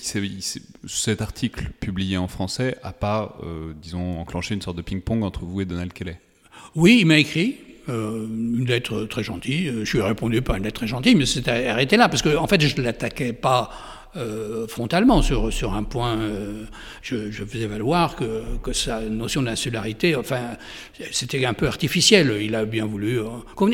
cet 0.87 1.21
article 1.21 1.71
publié 1.79 2.17
en 2.17 2.27
français 2.27 2.77
n'a 2.83 2.93
pas, 2.93 3.37
euh, 3.43 3.73
disons, 3.81 4.19
enclenché 4.19 4.53
une 4.53 4.61
sorte 4.61 4.77
de 4.77 4.81
ping-pong 4.81 5.23
entre 5.23 5.43
vous 5.43 5.61
et 5.61 5.65
Donald 5.65 5.91
Kelly. 5.93 6.13
Oui, 6.75 6.99
il 7.01 7.05
m'a 7.05 7.17
écrit. 7.17 7.57
une 7.87 8.65
lettre 8.67 9.05
très 9.05 9.23
gentille. 9.23 9.71
Je 9.83 9.91
lui 9.91 9.99
ai 9.99 10.03
répondu 10.03 10.41
par 10.41 10.57
une 10.57 10.63
lettre 10.63 10.81
très 10.81 10.87
gentille, 10.87 11.15
mais 11.15 11.25
c'était 11.25 11.67
arrêté 11.67 11.97
là, 11.97 12.09
parce 12.09 12.21
qu'en 12.21 12.43
en 12.43 12.47
fait, 12.47 12.61
je 12.61 12.75
ne 12.77 12.83
l'attaquais 12.83 13.33
pas 13.33 13.69
euh, 14.15 14.67
frontalement 14.67 15.21
sur, 15.21 15.51
sur 15.51 15.73
un 15.73 15.83
point. 15.83 16.17
Euh, 16.17 16.63
je, 17.01 17.29
je, 17.29 17.43
faisais 17.43 17.67
valoir 17.67 18.15
que, 18.15 18.41
que 18.63 18.73
sa 18.73 19.01
notion 19.01 19.41
d'insularité, 19.41 20.15
enfin, 20.15 20.57
c'était 21.11 21.45
un 21.45 21.53
peu 21.53 21.67
artificiel. 21.67 22.37
Il 22.41 22.55
a 22.55 22.65
bien 22.65 22.85
voulu. 22.85 23.19
Euh, 23.19 23.25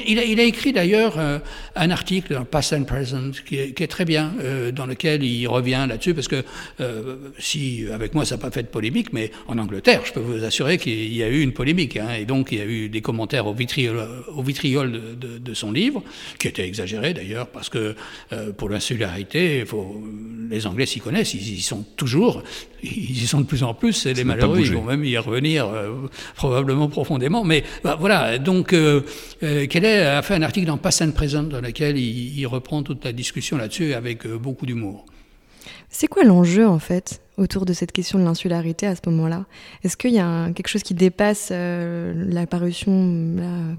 il, 0.05 0.19
a, 0.19 0.23
il, 0.23 0.39
a, 0.39 0.43
écrit 0.43 0.73
d'ailleurs 0.73 1.17
un 1.75 1.91
article 1.91 2.33
dans 2.33 2.45
Past 2.45 2.73
and 2.73 2.83
Present 2.83 3.31
qui 3.45 3.57
est, 3.57 3.73
qui 3.73 3.83
est 3.83 3.87
très 3.87 4.05
bien, 4.05 4.33
dans 4.73 4.85
lequel 4.85 5.23
il 5.23 5.47
revient 5.47 5.85
là-dessus, 5.87 6.13
parce 6.13 6.27
que 6.27 6.43
si 7.39 7.85
avec 7.93 8.13
moi 8.13 8.25
ça 8.25 8.35
n'a 8.35 8.41
pas 8.41 8.51
fait 8.51 8.63
de 8.63 8.67
polémique, 8.67 9.13
mais 9.13 9.31
en 9.47 9.57
Angleterre, 9.57 10.01
je 10.05 10.13
peux 10.13 10.19
vous 10.19 10.43
assurer 10.43 10.77
qu'il 10.77 11.13
y 11.13 11.23
a 11.23 11.29
eu 11.29 11.41
une 11.41 11.53
polémique, 11.53 11.97
hein, 11.97 12.09
et 12.19 12.25
donc 12.25 12.51
il 12.51 12.57
y 12.57 12.61
a 12.61 12.65
eu 12.65 12.89
des 12.89 13.01
commentaires 13.01 13.47
au 13.47 13.53
vitriol, 13.53 14.05
au 14.35 14.43
vitriol 14.43 14.91
de, 14.91 14.99
de, 15.15 15.37
de 15.37 15.53
son 15.53 15.71
livre, 15.71 16.03
qui 16.39 16.47
étaient 16.47 16.67
exagérés 16.67 17.13
d'ailleurs, 17.13 17.47
parce 17.47 17.69
que 17.69 17.95
pour 18.57 18.69
l'insularité, 18.69 19.59
il 19.59 19.65
faut 19.65 20.03
les 20.49 20.67
Anglais 20.67 20.85
s'y 20.85 20.99
connaissent, 20.99 21.33
ils 21.33 21.53
y 21.53 21.61
sont 21.61 21.83
toujours, 21.95 22.43
ils 22.83 23.23
y 23.23 23.27
sont 23.27 23.41
de 23.41 23.45
plus 23.45 23.63
en 23.63 23.73
plus, 23.73 24.05
et 24.05 24.13
les 24.13 24.23
malheureux, 24.23 24.59
ils 24.59 24.73
vont 24.73 24.83
même 24.83 25.03
y 25.03 25.17
revenir 25.17 25.67
euh, 25.67 26.09
probablement 26.35 26.87
profondément. 26.89 27.43
Mais 27.43 27.63
bah, 27.83 27.97
voilà, 27.99 28.37
donc 28.37 28.73
euh, 28.73 29.01
euh 29.43 29.65
a 29.65 30.21
fait 30.21 30.35
un 30.35 30.41
article 30.41 30.67
dans 30.67 30.77
Pass 30.77 31.01
and 31.01 31.11
Present 31.11 31.43
dans 31.43 31.61
lequel 31.61 31.97
il, 31.97 32.45
reprend 32.45 32.83
toute 32.83 33.03
la 33.05 33.13
discussion 33.13 33.57
là-dessus 33.57 33.93
avec 33.93 34.25
euh, 34.25 34.37
beaucoup 34.37 34.65
d'humour. 34.65 35.05
C'est 35.93 36.07
quoi 36.07 36.23
l'enjeu 36.23 36.67
en 36.67 36.79
fait 36.79 37.21
autour 37.37 37.65
de 37.65 37.73
cette 37.73 37.91
question 37.91 38.17
de 38.17 38.23
l'insularité 38.23 38.87
à 38.87 38.95
ce 38.95 39.01
moment-là? 39.05 39.45
Est-ce 39.83 39.95
qu'il 39.95 40.11
y 40.11 40.19
a 40.19 40.49
quelque 40.51 40.67
chose 40.67 40.81
qui 40.81 40.95
dépasse 40.95 41.49
euh, 41.51 42.13
la 42.29 42.47
parution 42.47 43.35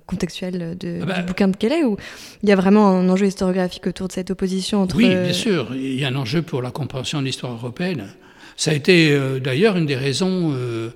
contextuelle 0.06 0.78
de, 0.78 1.00
ah 1.02 1.06
bah, 1.06 1.18
du 1.18 1.22
bouquin 1.24 1.48
de 1.48 1.56
Kelly 1.56 1.82
ou 1.82 1.96
il 2.44 2.48
y 2.48 2.52
a 2.52 2.56
vraiment 2.56 2.88
un 2.88 3.08
enjeu 3.08 3.26
historiographique 3.26 3.88
autour 3.88 4.06
de 4.06 4.12
cette 4.12 4.30
opposition 4.30 4.82
entre... 4.82 4.96
Oui, 4.96 5.08
bien 5.08 5.32
sûr, 5.32 5.74
il 5.74 5.98
y 5.98 6.04
a 6.04 6.08
un 6.08 6.14
enjeu 6.14 6.42
pour 6.42 6.62
la 6.62 6.70
compréhension 6.70 7.20
de 7.20 7.26
l'histoire 7.26 7.52
européenne. 7.52 8.06
Ça 8.56 8.70
a 8.70 8.74
été 8.74 9.10
euh, 9.10 9.40
d'ailleurs 9.40 9.76
une 9.76 9.86
des 9.86 9.96
raisons 9.96 10.54
euh, 10.54 10.90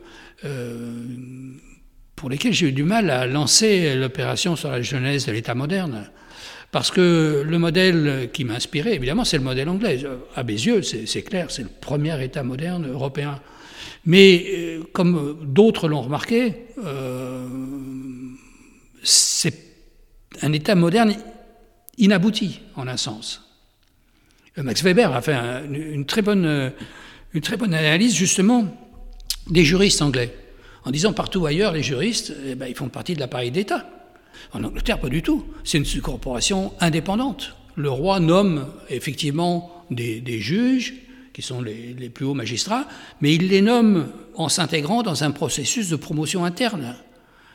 pour 2.14 2.30
lesquelles 2.30 2.52
j'ai 2.52 2.68
eu 2.68 2.72
du 2.72 2.84
mal 2.84 3.10
à 3.10 3.26
lancer 3.26 3.96
l'opération 3.96 4.54
sur 4.54 4.70
la 4.70 4.82
genèse 4.82 5.26
de 5.26 5.32
l'État 5.32 5.56
moderne. 5.56 6.08
Parce 6.70 6.90
que 6.90 7.42
le 7.46 7.58
modèle 7.58 8.28
qui 8.32 8.44
m'a 8.44 8.54
inspiré, 8.54 8.94
évidemment, 8.94 9.24
c'est 9.24 9.38
le 9.38 9.44
modèle 9.44 9.68
anglais. 9.68 10.00
À 10.34 10.42
mes 10.42 10.52
yeux, 10.52 10.82
c'est 10.82 11.22
clair, 11.22 11.50
c'est 11.50 11.62
le 11.62 11.70
premier 11.80 12.22
État 12.22 12.42
moderne 12.42 12.86
européen. 12.90 13.40
Mais 14.04 14.46
euh, 14.48 14.82
comme 14.92 15.38
d'autres 15.42 15.88
l'ont 15.88 16.02
remarqué, 16.02 16.66
euh, 16.84 17.46
c'est 19.02 19.54
un 20.42 20.52
État 20.52 20.74
moderne 20.74 21.14
inabouti, 21.96 22.60
en 22.76 22.86
un 22.86 22.96
sens. 22.96 23.42
Euh, 24.56 24.62
Max 24.62 24.82
Weber 24.82 25.12
a 25.12 25.22
fait 25.22 25.34
une, 25.70 26.04
très 26.06 26.22
bonne, 26.22 26.46
analyse, 27.74 28.14
justement, 28.14 28.66
des 29.48 29.64
juristes 29.64 30.02
anglais, 30.02 30.34
en 30.84 30.90
disant 30.90 31.12
partout 31.12 31.44
ailleurs, 31.46 31.72
les 31.72 31.82
juristes, 31.82 32.34
eh 32.46 32.54
ben, 32.54 32.66
ils 32.66 32.74
font 32.74 32.88
partie 32.88 33.14
de 33.14 33.20
l'appareil 33.20 33.50
d'État. 33.50 33.90
En 34.52 34.64
Angleterre, 34.64 34.98
pas 34.98 35.08
du 35.08 35.22
tout. 35.22 35.44
C'est 35.64 35.78
une 35.78 36.00
corporation 36.00 36.72
indépendante. 36.80 37.54
Le 37.76 37.90
roi 37.90 38.20
nomme 38.20 38.66
effectivement 38.88 39.84
des, 39.90 40.40
juges, 40.40 40.94
qui 41.32 41.42
sont 41.42 41.62
les, 41.62 42.08
plus 42.08 42.24
hauts 42.26 42.34
magistrats, 42.34 42.86
mais 43.20 43.34
il 43.34 43.48
les 43.48 43.62
nomme 43.62 44.08
en 44.34 44.48
s'intégrant 44.48 45.02
dans 45.02 45.24
un 45.24 45.30
processus 45.30 45.88
de 45.88 45.96
promotion 45.96 46.44
interne. 46.44 46.96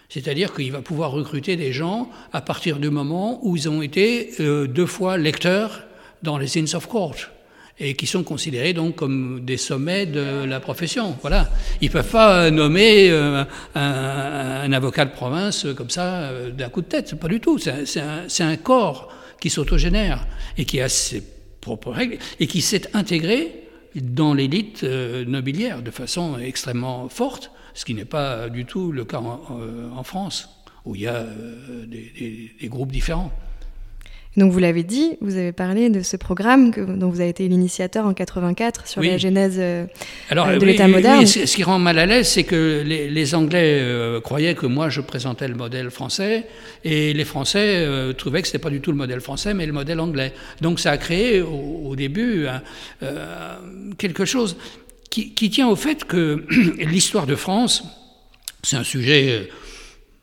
C'est-à-dire 0.09 0.53
qu'il 0.53 0.71
va 0.71 0.81
pouvoir 0.81 1.11
recruter 1.11 1.55
des 1.55 1.73
gens 1.73 2.09
à 2.31 2.41
partir 2.41 2.79
du 2.79 2.89
moment 2.89 3.39
où 3.45 3.55
ils 3.57 3.67
ont 3.67 3.81
été 3.81 4.31
euh, 4.39 4.67
deux 4.67 4.85
fois 4.85 5.17
lecteurs 5.17 5.83
dans 6.21 6.37
les 6.37 6.57
Inns 6.57 6.75
of 6.75 6.87
Court 6.87 7.15
et 7.83 7.95
qui 7.95 8.07
sont 8.07 8.23
considérés 8.23 8.73
donc 8.73 8.95
comme 8.95 9.41
des 9.43 9.57
sommets 9.57 10.05
de 10.05 10.45
la 10.45 10.59
profession. 10.59 11.15
Voilà. 11.21 11.49
Ils 11.81 11.87
ne 11.87 11.91
peuvent 11.91 12.09
pas 12.09 12.49
nommer 12.49 13.09
euh, 13.11 13.43
un, 13.75 14.71
avocat 14.71 15.05
de 15.05 15.11
province 15.11 15.67
comme 15.75 15.89
ça 15.89 16.23
euh, 16.23 16.49
d'un 16.49 16.69
coup 16.69 16.81
de 16.81 16.87
tête, 16.87 17.15
pas 17.15 17.27
du 17.27 17.39
tout. 17.39 17.59
C'est 17.59 18.41
un, 18.43 18.57
corps 18.57 19.11
qui 19.39 19.49
s'autogénère 19.49 20.25
et 20.57 20.65
qui 20.65 20.79
a 20.79 20.87
ses 20.87 21.23
propres 21.59 21.91
règles 21.91 22.17
et 22.39 22.47
qui 22.47 22.61
s'est 22.61 22.95
intégré 22.95 23.51
dans 23.95 24.33
l'élite 24.33 24.83
euh, 24.83 25.25
nobiliaire 25.25 25.81
de 25.81 25.91
façon 25.91 26.39
extrêmement 26.39 27.09
forte, 27.09 27.51
ce 27.73 27.83
qui 27.83 27.93
n'est 27.93 28.05
pas 28.05 28.47
du 28.49 28.65
tout 28.65 28.91
le 28.91 29.03
cas 29.03 29.19
en, 29.19 30.03
France, 30.03 30.49
où 30.85 30.95
il 30.95 31.01
y 31.01 31.07
a 31.07 31.25
des 31.87 32.67
groupes 32.67 32.91
différents. 32.91 33.31
Donc 34.35 34.51
vous 34.51 34.59
l'avez 34.59 34.83
dit, 34.83 35.17
vous 35.21 35.35
avez 35.35 35.51
parlé 35.51 35.89
de 35.89 36.01
ce 36.01 36.17
programme 36.17 36.71
que, 36.71 36.81
dont 36.81 37.09
vous 37.09 37.21
avez 37.21 37.29
été 37.29 37.47
l'initiateur 37.47 38.05
en 38.05 38.13
84 38.13 38.87
sur 38.87 39.01
la 39.01 39.17
genèse 39.17 39.57
euh, 39.59 39.85
Alors, 40.29 40.47
euh, 40.47 40.57
de 40.57 40.65
l'État 40.65 40.87
moderne. 40.87 41.19
Oui, 41.19 41.27
ce 41.27 41.55
qui 41.55 41.63
rend 41.63 41.77
mal 41.77 41.99
à 41.99 42.07
l'aise, 42.07 42.27
c'est 42.27 42.43
que 42.43 42.81
les, 42.83 43.35
Anglais 43.35 43.79
euh, 43.81 44.19
croyaient 44.21 44.55
que 44.55 44.65
moi 44.65 44.89
je 44.89 45.01
présentais 45.01 45.47
le 45.47 45.55
modèle 45.55 45.91
français 45.91 46.45
et 46.83 47.13
les 47.13 47.25
Français 47.25 47.87
trouvaient 48.17 48.41
que 48.41 48.47
ce 48.47 48.53
n'était 48.53 48.63
pas 48.63 48.69
du 48.69 48.81
tout 48.81 48.91
le 48.91 48.97
modèle 48.97 49.21
français 49.21 49.53
mais 49.53 49.65
le 49.65 49.71
modèle 49.71 49.99
anglais. 49.99 50.33
Donc 50.61 50.79
ça 50.79 50.91
a 50.91 50.97
créé 50.97 51.41
au, 51.41 51.95
début 51.95 52.47
quelque 53.97 54.25
chose 54.25 54.57
qui, 55.09 55.33
qui, 55.33 55.49
tient 55.49 55.67
au 55.67 55.75
fait 55.75 56.05
que 56.05 56.43
l'histoire 56.79 57.27
de 57.27 57.35
France, 57.35 57.83
c'est 58.63 58.77
un 58.77 58.83
sujet 58.83 59.49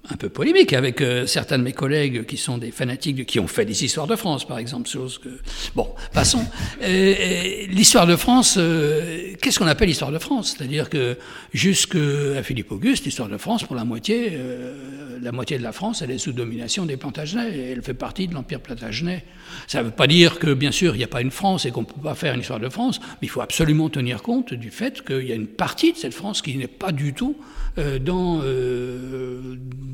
un 0.08 0.16
peu 0.16 0.28
polémique 0.28 0.72
avec 0.72 1.02
euh, 1.02 1.26
certains 1.26 1.58
de 1.58 1.62
mes 1.62 1.72
collègues 1.72 2.24
qui 2.24 2.36
sont 2.36 2.58
des 2.58 2.70
fanatiques, 2.70 3.26
qui 3.26 3.38
ont 3.38 3.46
fait 3.46 3.64
des 3.64 3.84
histoires 3.84 4.06
de 4.06 4.16
France, 4.16 4.46
par 4.46 4.58
exemple, 4.58 4.88
chose 4.88 5.18
que... 5.18 5.28
Bon, 5.74 5.88
passons. 6.12 6.44
l'histoire 6.80 8.06
de 8.06 8.16
France, 8.16 8.54
euh, 8.58 9.34
qu'est-ce 9.40 9.58
qu'on 9.58 9.66
appelle 9.66 9.88
l'histoire 9.88 10.10
de 10.10 10.18
France? 10.18 10.56
C'est-à-dire 10.56 10.88
que 10.88 11.18
jusqu'à 11.52 12.42
Philippe 12.42 12.72
Auguste, 12.72 13.04
l'histoire 13.04 13.28
de 13.28 13.36
France, 13.36 13.64
pour 13.64 13.76
la 13.76 13.84
moitié, 13.84 14.30
euh, 14.32 15.18
la 15.20 15.32
moitié 15.32 15.58
de 15.58 15.62
la 15.62 15.72
France, 15.72 16.00
elle 16.00 16.10
est 16.10 16.18
sous 16.18 16.32
domination 16.32 16.86
des 16.86 16.96
Plantagenets, 16.96 17.54
et 17.54 17.70
elle 17.72 17.82
fait 17.82 17.94
partie 17.94 18.26
de 18.26 18.34
l'Empire 18.34 18.60
Plantagenet. 18.60 19.24
Ça 19.66 19.80
ne 19.80 19.84
veut 19.84 19.90
pas 19.90 20.06
dire 20.06 20.38
que, 20.38 20.54
bien 20.54 20.72
sûr, 20.72 20.94
il 20.94 20.98
n'y 20.98 21.04
a 21.04 21.08
pas 21.08 21.20
une 21.20 21.30
France 21.30 21.66
et 21.66 21.72
qu'on 21.72 21.82
ne 21.82 21.86
peut 21.86 22.00
pas 22.02 22.14
faire 22.14 22.34
une 22.34 22.40
histoire 22.40 22.60
de 22.60 22.70
France, 22.70 23.00
mais 23.20 23.26
il 23.26 23.30
faut 23.30 23.42
absolument 23.42 23.90
tenir 23.90 24.22
compte 24.22 24.54
du 24.54 24.70
fait 24.70 25.04
qu'il 25.04 25.26
y 25.26 25.32
a 25.32 25.34
une 25.34 25.46
partie 25.46 25.92
de 25.92 25.98
cette 25.98 26.14
France 26.14 26.40
qui 26.40 26.56
n'est 26.56 26.66
pas 26.66 26.90
du 26.90 27.12
tout 27.12 27.36
dans 27.76 28.42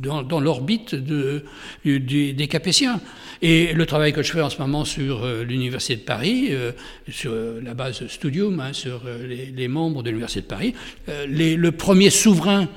dans, 0.06 0.40
l'orbite 0.40 0.94
de, 0.94 1.44
des 1.84 2.48
Capétiens. 2.48 3.00
Et 3.42 3.72
le 3.72 3.86
travail 3.86 4.12
que 4.12 4.22
je 4.22 4.32
fais 4.32 4.40
en 4.40 4.50
ce 4.50 4.58
moment 4.58 4.84
sur 4.84 5.24
euh, 5.24 5.42
l'Université 5.42 5.96
de 5.96 6.00
Paris, 6.00 6.48
euh, 6.50 6.72
sur 7.08 7.34
la 7.62 7.74
base 7.74 8.06
Studium, 8.06 8.60
hein, 8.60 8.72
sur 8.72 9.02
euh, 9.06 9.26
les, 9.26 9.68
membres 9.68 10.02
de 10.02 10.08
l'Université 10.08 10.40
de 10.40 10.46
Paris, 10.46 10.74
le 11.08 11.70
premier 11.70 12.10
souverain 12.10 12.68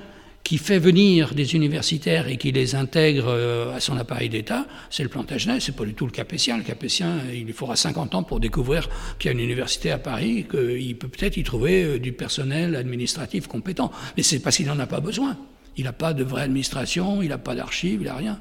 qui 0.44 0.58
fait 0.58 0.80
venir 0.80 1.34
des 1.36 1.54
universitaires 1.54 2.28
et 2.28 2.38
qui 2.38 2.52
les 2.52 2.74
intègre 2.74 3.30
à 3.76 3.80
son 3.80 3.98
appareil 3.98 4.30
d'État, 4.30 4.66
c'est 4.90 5.04
le 5.04 5.10
Plantagenet, 5.10 5.60
c'est 5.60 5.76
pas 5.76 5.86
du 5.86 5.94
tout 5.94 6.06
le 6.06 6.12
Capétien. 6.12 6.58
Le 6.58 6.64
Capétien, 6.64 7.20
il 7.32 7.46
lui 7.46 7.54
faudra 7.54 7.76
50 7.76 8.16
ans 8.16 8.24
pour 8.24 8.40
découvrir 8.40 8.90
qu'il 9.20 9.30
y 9.30 9.30
a 9.30 9.34
une 9.34 9.44
université 9.44 9.92
à 9.92 10.00
Paris, 10.00 10.46
qu'il 10.50 10.98
peut 10.98 11.08
peut-être 11.08 11.38
y 11.38 11.44
trouver 11.44 12.00
du 12.00 12.14
personnel 12.14 12.76
administratif 12.76 13.48
compétent. 13.48 13.92
Mais 14.18 14.24
c'est 14.24 14.40
parce 14.40 14.58
qu'il 14.58 14.66
n'en 14.66 14.80
a 14.80 14.88
pas 14.88 15.02
besoin. 15.02 15.38
Il 15.78 15.84
n'a 15.84 15.94
pas 15.94 16.14
de 16.14 16.24
vraie 16.24 16.44
administration, 16.44 17.22
il 17.22 17.30
n'a 17.30 17.38
pas 17.38 17.54
d'archives, 17.54 18.02
il 18.02 18.06
n'a 18.08 18.16
rien. 18.16 18.40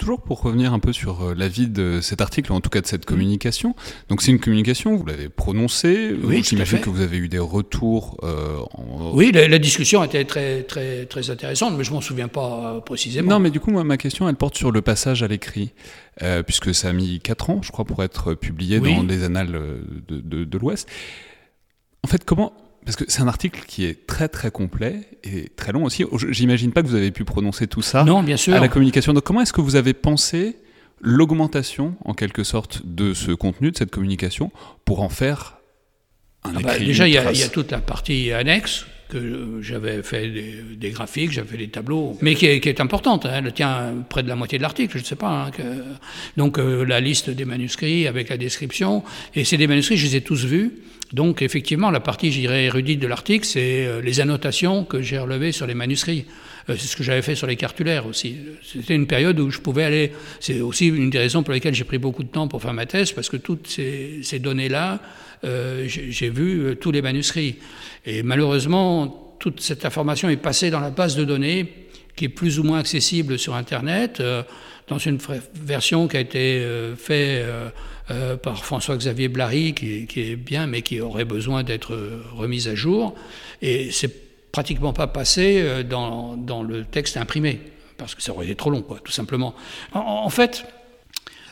Toujours 0.00 0.22
pour 0.22 0.40
revenir 0.40 0.72
un 0.72 0.78
peu 0.78 0.94
sur 0.94 1.20
euh, 1.20 1.34
l'avis 1.36 1.68
de 1.68 2.00
cet 2.00 2.22
article, 2.22 2.54
en 2.54 2.62
tout 2.62 2.70
cas 2.70 2.80
de 2.80 2.86
cette 2.86 3.04
communication. 3.04 3.74
Donc 4.08 4.22
c'est 4.22 4.30
une 4.30 4.40
communication, 4.40 4.96
vous 4.96 5.04
l'avez 5.04 5.28
prononcée. 5.28 6.16
Oui, 6.24 6.42
J'imagine 6.42 6.80
que 6.80 6.88
vous 6.88 7.02
avez 7.02 7.18
eu 7.18 7.28
des 7.28 7.38
retours. 7.38 8.16
Euh, 8.22 8.60
oui, 9.12 9.30
la, 9.30 9.58
discussion 9.58 10.02
était 10.02 10.24
très, 10.24 10.62
très, 10.62 11.04
très 11.04 11.28
intéressante, 11.28 11.74
mais 11.76 11.84
je 11.84 11.92
m'en 11.92 12.00
souviens 12.00 12.28
pas 12.28 12.76
euh, 12.76 12.80
précisément. 12.80 13.32
Non, 13.32 13.40
mais 13.40 13.50
du 13.50 13.60
coup, 13.60 13.72
moi, 13.72 13.84
ma 13.84 13.98
question, 13.98 14.26
elle 14.26 14.36
porte 14.36 14.56
sur 14.56 14.72
le 14.72 14.80
passage 14.80 15.22
à 15.22 15.28
l'écrit, 15.28 15.74
puisque 16.46 16.74
ça 16.74 16.88
a 16.88 16.92
mis 16.94 17.20
4 17.20 17.50
ans, 17.50 17.60
je 17.62 17.70
crois, 17.70 17.84
pour 17.84 18.02
être 18.02 18.32
publié 18.32 18.80
dans 18.80 19.02
les 19.02 19.22
annales 19.22 19.52
de, 20.08 20.18
de, 20.18 20.44
de 20.44 20.58
l'Ouest. 20.58 20.88
En 22.02 22.08
fait, 22.08 22.24
comment 22.24 22.54
parce 22.84 22.96
que 22.96 23.04
c'est 23.08 23.20
un 23.20 23.28
article 23.28 23.62
qui 23.66 23.84
est 23.84 24.06
très 24.06 24.28
très 24.28 24.50
complet 24.50 25.00
et 25.22 25.48
très 25.50 25.72
long 25.72 25.84
aussi. 25.84 26.04
J'imagine 26.30 26.72
pas 26.72 26.82
que 26.82 26.88
vous 26.88 26.94
avez 26.94 27.10
pu 27.10 27.24
prononcer 27.24 27.66
tout 27.66 27.82
ça 27.82 28.04
non, 28.04 28.22
bien 28.22 28.36
sûr. 28.36 28.54
à 28.54 28.60
la 28.60 28.68
communication. 28.68 29.12
Donc 29.12 29.24
comment 29.24 29.42
est-ce 29.42 29.52
que 29.52 29.60
vous 29.60 29.76
avez 29.76 29.94
pensé 29.94 30.56
l'augmentation 31.00 31.94
en 32.04 32.14
quelque 32.14 32.44
sorte 32.44 32.82
de 32.84 33.14
ce 33.14 33.32
contenu, 33.32 33.70
de 33.70 33.76
cette 33.76 33.90
communication, 33.90 34.50
pour 34.84 35.00
en 35.02 35.08
faire 35.08 35.58
un 36.44 36.52
ah 36.56 36.60
bah, 36.62 36.72
écrit 36.74 36.86
Déjà, 36.86 37.08
il 37.08 37.14
y, 37.14 37.18
a 37.18 37.48
toute 37.48 37.70
la 37.70 37.78
partie 37.78 38.32
annexe 38.32 38.86
que 39.08 39.58
j'avais 39.60 40.02
fait 40.02 40.28
des, 40.76 40.90
graphiques, 40.90 41.32
j'avais 41.32 41.48
fait 41.48 41.56
des 41.56 41.68
tableaux, 41.68 42.16
mais 42.22 42.34
qui 42.34 42.46
est, 42.46 42.80
importante. 42.80 43.26
Hein. 43.26 43.42
elle 43.44 43.52
tient 43.52 43.92
près 44.08 44.22
de 44.22 44.28
la 44.28 44.36
moitié 44.36 44.58
de 44.58 44.62
l'article, 44.62 44.98
je 44.98 45.02
ne 45.02 45.06
sais 45.06 45.16
pas. 45.16 45.46
Hein, 45.46 45.50
donc 46.36 46.58
euh, 46.58 46.84
la 46.84 47.00
liste 47.00 47.28
des 47.28 47.44
manuscrits 47.44 48.06
avec 48.06 48.28
la 48.28 48.36
description, 48.36 49.02
et 49.34 49.44
c'est 49.44 49.56
des 49.56 49.66
manuscrits, 49.66 49.96
je 49.96 50.06
les 50.06 50.16
ai 50.16 50.20
tous 50.20 50.44
vus. 50.44 50.72
Donc 51.12 51.42
effectivement, 51.42 51.90
la 51.90 52.00
partie, 52.00 52.30
je 52.30 52.40
dirais, 52.40 52.64
érudite 52.66 53.00
de 53.00 53.08
l'article, 53.08 53.44
c'est 53.44 53.86
euh, 53.86 54.00
les 54.00 54.20
annotations 54.20 54.84
que 54.84 55.02
j'ai 55.02 55.18
relevées 55.18 55.50
sur 55.50 55.66
les 55.66 55.74
manuscrits. 55.74 56.26
Euh, 56.68 56.76
c'est 56.78 56.86
ce 56.86 56.96
que 56.96 57.02
j'avais 57.02 57.22
fait 57.22 57.34
sur 57.34 57.48
les 57.48 57.56
cartulaires 57.56 58.06
aussi. 58.06 58.36
C'était 58.62 58.94
une 58.94 59.08
période 59.08 59.38
où 59.40 59.50
je 59.50 59.58
pouvais 59.58 59.82
aller. 59.82 60.12
C'est 60.38 60.60
aussi 60.60 60.86
une 60.86 61.10
des 61.10 61.18
raisons 61.18 61.42
pour 61.42 61.52
lesquelles 61.52 61.74
j'ai 61.74 61.84
pris 61.84 61.98
beaucoup 61.98 62.22
de 62.22 62.28
temps 62.28 62.46
pour 62.46 62.62
faire 62.62 62.72
ma 62.72 62.86
thèse, 62.86 63.10
parce 63.10 63.28
que 63.28 63.36
toutes 63.36 63.66
ces, 63.66 64.38
données-là, 64.38 65.00
euh, 65.42 65.84
j'ai 65.88 66.30
vu 66.30 66.76
tous 66.80 66.92
les 66.92 67.02
manuscrits. 67.02 67.56
Et 68.06 68.22
malheureusement, 68.22 69.36
toute 69.40 69.60
cette 69.60 69.84
information 69.84 70.28
est 70.28 70.36
passée 70.36 70.70
dans 70.70 70.80
la 70.80 70.90
base 70.90 71.16
de 71.16 71.24
données 71.24 71.72
qui 72.14 72.26
est 72.26 72.28
plus 72.28 72.60
ou 72.60 72.62
moins 72.62 72.78
accessible 72.78 73.38
sur 73.38 73.54
Internet, 73.54 74.22
dans 74.88 74.98
une 74.98 75.18
version 75.54 76.06
qui 76.06 76.16
a 76.18 76.20
été 76.20 76.62
faite 76.98 77.46
euh, 78.10 78.36
par 78.36 78.64
François-Xavier 78.64 79.28
Blary, 79.28 79.72
qui, 79.72 80.08
est 80.16 80.36
bien, 80.36 80.66
mais 80.66 80.82
qui 80.82 81.00
aurait 81.00 81.24
besoin 81.24 81.62
d'être 81.62 81.96
remise 82.34 82.66
à 82.66 82.74
jour. 82.74 83.14
Et 83.62 83.92
c'est 83.92 84.50
pratiquement 84.50 84.92
pas 84.92 85.06
passé 85.06 85.60
euh, 85.60 85.82
dans, 85.84 86.62
le 86.62 86.84
texte 86.84 87.16
imprimé, 87.16 87.60
parce 87.98 88.14
que 88.14 88.22
ça 88.22 88.32
aurait 88.32 88.46
été 88.46 88.54
trop 88.56 88.70
long, 88.70 88.84
tout 89.04 89.12
simplement. 89.12 89.54
En, 89.92 90.28
fait, 90.28 90.64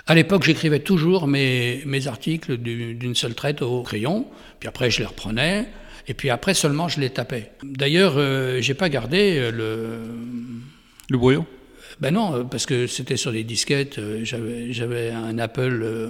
à 0.07 0.15
l'époque, 0.15 0.43
j'écrivais 0.43 0.81
toujours 0.81 1.29
mes, 1.29 2.07
articles 2.07 2.57
d'une 2.57 3.15
seule 3.15 3.35
traite 3.35 3.63
au 3.63 3.83
crayon, 3.83 4.27
puis 4.59 4.69
après 4.69 4.91
je 4.91 4.99
les 5.01 5.07
reprenais, 5.07 5.69
et 6.09 6.15
puis 6.15 6.31
après 6.31 6.55
seulement 6.55 6.89
je 6.89 7.01
les 7.01 7.11
tapais. 7.11 7.53
D'ailleurs, 7.63 8.15
euh, 8.17 8.61
j'ai 8.61 8.75
pas 8.75 8.89
gardé 8.89 9.51
le... 9.53 10.01
Le 11.11 11.17
brouillon? 11.17 11.47
Ben 12.01 12.15
non, 12.15 12.35
euh, 12.35 12.45
parce 12.45 12.67
que 12.67 12.87
c'était 12.87 13.17
sur 13.17 13.33
des 13.33 13.45
disquettes. 13.45 13.99
Euh, 13.99 14.21
j'avais 14.23 15.11
un 15.11 15.39
Apple 15.39 15.81
euh, 15.83 16.09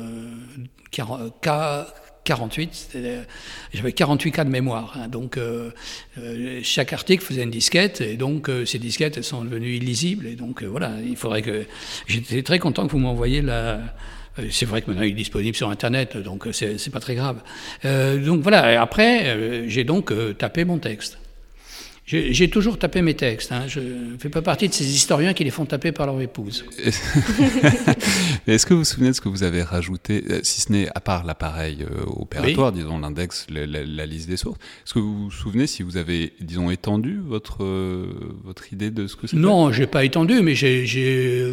K48, 0.93 2.91
j'avais 3.73 3.93
48 3.93 4.33
cas 4.33 4.45
de 4.45 4.51
mémoire. 4.51 4.99
Hein. 4.99 5.09
donc 5.09 5.39
chaque 6.63 6.93
article 6.93 7.25
faisait 7.25 7.43
une 7.43 7.51
disquette, 7.51 8.01
et 8.01 8.17
donc 8.17 8.51
ces 8.67 8.79
disquettes 8.79 9.17
elles 9.17 9.25
sont 9.25 9.45
devenues 9.45 9.77
illisibles. 9.77 10.27
Et 10.27 10.35
donc 10.35 10.63
voilà, 10.63 10.93
il 11.07 11.17
faudrait 11.17 11.43
que. 11.43 11.65
J'étais 12.07 12.43
très 12.43 12.59
content 12.59 12.87
que 12.87 12.93
vous 12.93 12.99
m'envoyiez 12.99 13.43
la. 13.43 13.81
C'est 14.51 14.67
vrai 14.67 14.83
que 14.83 14.87
maintenant 14.89 15.03
il 15.03 15.11
est 15.11 15.15
disponible 15.15 15.57
sur 15.57 15.69
Internet, 15.69 16.17
donc 16.17 16.47
c'est 16.53 16.91
pas 16.93 17.01
très 17.01 17.15
grave. 17.15 17.43
donc 17.85 18.43
voilà, 18.43 18.81
après, 18.81 19.67
j'ai 19.69 19.85
donc 19.85 20.13
tapé 20.39 20.65
mon 20.65 20.79
texte. 20.79 21.19
J'ai 22.11 22.49
toujours 22.49 22.79
tapé 22.79 23.03
mes 23.03 23.13
textes. 23.13 23.53
Hein. 23.53 23.65
Je 23.69 23.81
ne 23.81 24.17
fais 24.19 24.31
pas 24.31 24.41
partie 24.41 24.67
de 24.67 24.73
ces 24.73 24.87
historiens 24.87 25.35
qui 25.35 25.45
les 25.45 25.51
font 25.51 25.67
taper 25.67 25.93
par 25.93 26.07
leur 26.07 26.19
épouse. 26.23 26.65
Est-ce 28.47 28.65
que 28.65 28.73
vous 28.73 28.81
vous 28.81 28.85
souvenez 28.85 29.09
de 29.09 29.13
ce 29.13 29.21
que 29.21 29.29
vous 29.29 29.43
avez 29.43 29.63
rajouté, 29.63 30.25
euh, 30.31 30.41
si 30.43 30.63
ce 30.63 30.73
n'est 30.73 30.89
à 30.95 31.01
part 31.01 31.25
l'appareil 31.25 31.83
euh, 31.83 32.05
opératoire, 32.07 32.73
disons 32.73 32.99
l'index, 32.99 33.47
la, 33.51 34.07
liste 34.07 34.27
des 34.27 34.39
sources 34.39 34.59
Est-ce 34.87 34.95
que 34.95 35.01
vous 35.01 35.25
vous 35.25 35.31
souvenez 35.31 35.67
si 35.67 35.83
vous 35.83 35.99
avez, 35.99 36.33
disons, 36.41 36.71
étendu 36.71 37.21
votre, 37.23 37.63
euh, 37.63 38.07
votre 38.43 38.73
idée 38.73 38.91
de 38.91 39.07
ce 39.07 39.15
que 39.15 39.27
c'est 39.27 39.37
Non, 39.37 39.71
je 39.71 39.83
n'ai 39.83 39.87
pas 39.87 40.07
étendu, 40.07 40.41
mais 40.41 40.55
j'ai, 40.55 41.53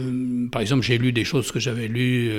par 0.54 0.62
exemple, 0.62 0.84
j'ai 0.84 0.98
lu 0.98 1.12
des 1.12 1.26
choses 1.26 1.52
que 1.52 1.60
j'avais 1.60 1.90
lues 1.90 2.32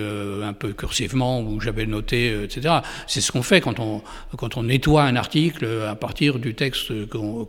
un 0.43 0.55
peu 0.55 0.73
cursivement, 0.73 1.43
ou 1.43 1.61
j'avais 1.61 1.85
noté, 1.85 2.45
etc. 2.45 2.77
C'est 3.07 3.21
ce 3.21 3.31
qu'on 3.31 3.43
fait 3.43 3.61
quand 3.61 3.79
on, 3.79 4.01
quand 4.39 4.57
on 4.57 4.63
nettoie 4.63 5.03
un 5.03 5.17
article 5.17 5.67
à 5.87 5.95
partir 5.97 6.39
du 6.39 6.55
texte 6.55 7.07
qu'on 7.11 7.45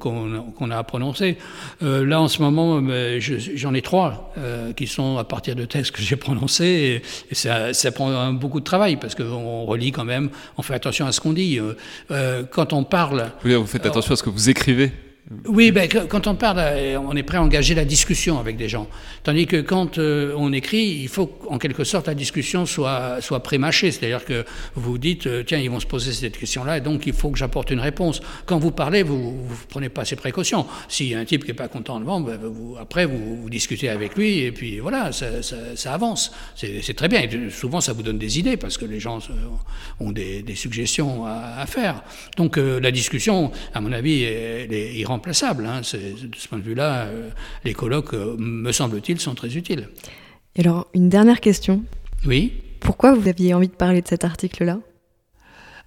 qu'on 0.57 0.71
a 0.71 0.83
prononcé. 0.83 1.37
Euh, 1.83 2.05
là, 2.05 2.19
en 2.19 2.27
ce 2.27 2.41
moment, 2.41 2.81
euh, 2.81 3.19
j'en 3.19 3.73
ai 3.73 3.81
trois 3.81 4.33
euh, 4.37 4.73
qui 4.73 4.87
sont 4.87 5.17
à 5.17 5.23
partir 5.23 5.55
de 5.55 5.65
textes 5.65 5.91
que 5.91 6.01
j'ai 6.07 6.15
prononcés, 6.15 7.01
et, 7.31 7.35
ça, 7.35 7.73
ça, 7.73 7.91
prend 7.91 8.33
beaucoup 8.33 8.59
de 8.59 8.65
travail 8.65 8.97
parce 8.97 9.15
qu'on 9.15 9.63
relit 9.65 9.91
quand 9.91 10.05
même, 10.05 10.29
on 10.57 10.61
fait 10.61 10.73
attention 10.73 11.05
à 11.05 11.11
ce 11.11 11.21
qu'on 11.21 11.33
dit. 11.33 11.59
quand 12.51 12.73
on 12.73 12.83
parle. 12.83 13.31
Vous 13.43 13.65
faites 13.65 13.85
attention 13.85 14.13
à 14.13 14.17
ce 14.17 14.23
que 14.23 14.29
vous 14.29 14.49
écrivez 14.49 14.91
oui, 15.45 15.71
ben, 15.71 15.89
quand 15.89 16.25
on 16.27 16.35
parle, 16.35 16.59
euh, 16.59 16.97
on 16.99 17.13
est 17.13 17.23
prêt 17.23 17.37
à 17.37 17.43
engager 17.43 17.75
la 17.75 17.83
discussion 17.83 18.39
avec 18.39 18.55
des 18.55 18.69
gens. 18.69 18.87
Tandis 19.23 19.45
que 19.45 19.59
quand 19.59 19.97
euh, 19.97 20.33
on 20.37 20.53
écrit, 20.53 20.85
il 21.01 21.09
faut 21.09 21.37
en 21.49 21.57
quelque 21.57 21.83
sorte 21.83 22.07
la 22.07 22.15
discussion 22.15 22.65
soit, 22.65 23.17
soit 23.19 23.43
prémâchée. 23.43 23.91
C'est-à-dire 23.91 24.23
que 24.23 24.45
vous 24.75 24.97
dites, 24.97 25.27
euh, 25.27 25.43
tiens, 25.45 25.57
ils 25.57 25.69
vont 25.69 25.81
se 25.81 25.85
poser 25.85 26.13
cette 26.13 26.37
question-là, 26.37 26.77
et 26.77 26.81
donc 26.81 27.07
il 27.07 27.13
faut 27.13 27.29
que 27.29 27.37
j'apporte 27.37 27.71
une 27.71 27.81
réponse. 27.81 28.21
Quand 28.45 28.57
vous 28.57 28.71
parlez, 28.71 29.03
vous 29.03 29.33
ne 29.49 29.55
prenez 29.67 29.89
pas 29.89 30.05
ces 30.05 30.15
précautions. 30.15 30.65
S'il 30.87 31.09
y 31.09 31.15
a 31.15 31.19
un 31.19 31.25
type 31.25 31.41
qui 31.43 31.49
n'est 31.49 31.55
pas 31.55 31.67
content 31.67 31.99
devant, 31.99 32.21
ben, 32.21 32.37
vous, 32.41 32.77
après, 32.79 33.05
vous, 33.05 33.49
discutez 33.49 33.89
avec 33.89 34.15
lui, 34.15 34.39
et 34.39 34.53
puis 34.53 34.79
voilà, 34.79 35.11
ça, 35.11 35.43
ça, 35.43 35.57
ça 35.75 35.93
avance. 35.93 36.31
C'est 36.55 36.95
très 36.95 37.07
bien. 37.09 37.23
Souvent, 37.49 37.81
ça 37.81 37.91
vous 37.91 38.03
donne 38.03 38.17
des 38.17 38.39
idées, 38.39 38.55
parce 38.55 38.77
que 38.77 38.85
les 38.85 39.01
gens 39.01 39.19
ont 39.99 40.11
des, 40.11 40.41
des 40.41 40.55
suggestions 40.55 41.25
à, 41.25 41.55
à, 41.57 41.65
faire. 41.65 42.03
Donc 42.37 42.57
la 42.57 42.91
discussion, 42.91 43.51
à 43.73 43.81
mon 43.81 43.91
avis, 43.91 44.23
elle, 44.23 44.73
est 44.73 45.03
remplaçable. 45.17 45.65
Hein. 45.65 45.81
De 45.81 46.35
ce 46.35 46.47
point 46.47 46.59
de 46.59 46.63
vue-là, 46.63 47.05
euh, 47.05 47.29
les 47.65 47.73
colloques, 47.73 48.13
euh, 48.13 48.35
me 48.37 48.71
semble-t-il, 48.71 49.19
sont 49.19 49.35
très 49.35 49.55
utiles. 49.55 49.89
Et 50.55 50.61
alors, 50.61 50.87
une 50.93 51.09
dernière 51.09 51.41
question. 51.41 51.83
Oui. 52.25 52.53
Pourquoi 52.79 53.13
vous 53.13 53.27
aviez 53.27 53.53
envie 53.53 53.67
de 53.67 53.73
parler 53.73 54.01
de 54.01 54.07
cet 54.07 54.23
article-là? 54.23 54.79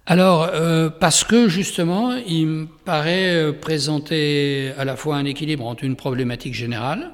Alors, 0.05 0.49
euh, 0.53 0.89
parce 0.89 1.23
que 1.23 1.47
justement, 1.47 2.13
il 2.27 2.47
me 2.47 2.65
paraît 2.85 3.53
présenter 3.53 4.71
à 4.77 4.83
la 4.83 4.95
fois 4.95 5.15
un 5.15 5.25
équilibre 5.25 5.65
entre 5.65 5.83
une 5.83 5.95
problématique 5.95 6.53
générale, 6.53 7.11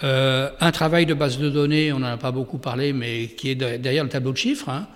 un 0.00 0.70
travail 0.70 1.06
de 1.06 1.14
base 1.14 1.38
de 1.38 1.50
données, 1.50 1.92
on 1.92 1.98
n'en 1.98 2.12
a 2.12 2.16
pas 2.16 2.30
beaucoup 2.30 2.58
parlé, 2.58 2.92
mais 2.92 3.26
qui 3.36 3.50
est 3.50 3.56
derrière 3.56 4.04
le 4.04 4.10
tableau 4.10 4.30
de 4.30 4.36
chiffres, 4.36 4.68
hein, 4.68 4.86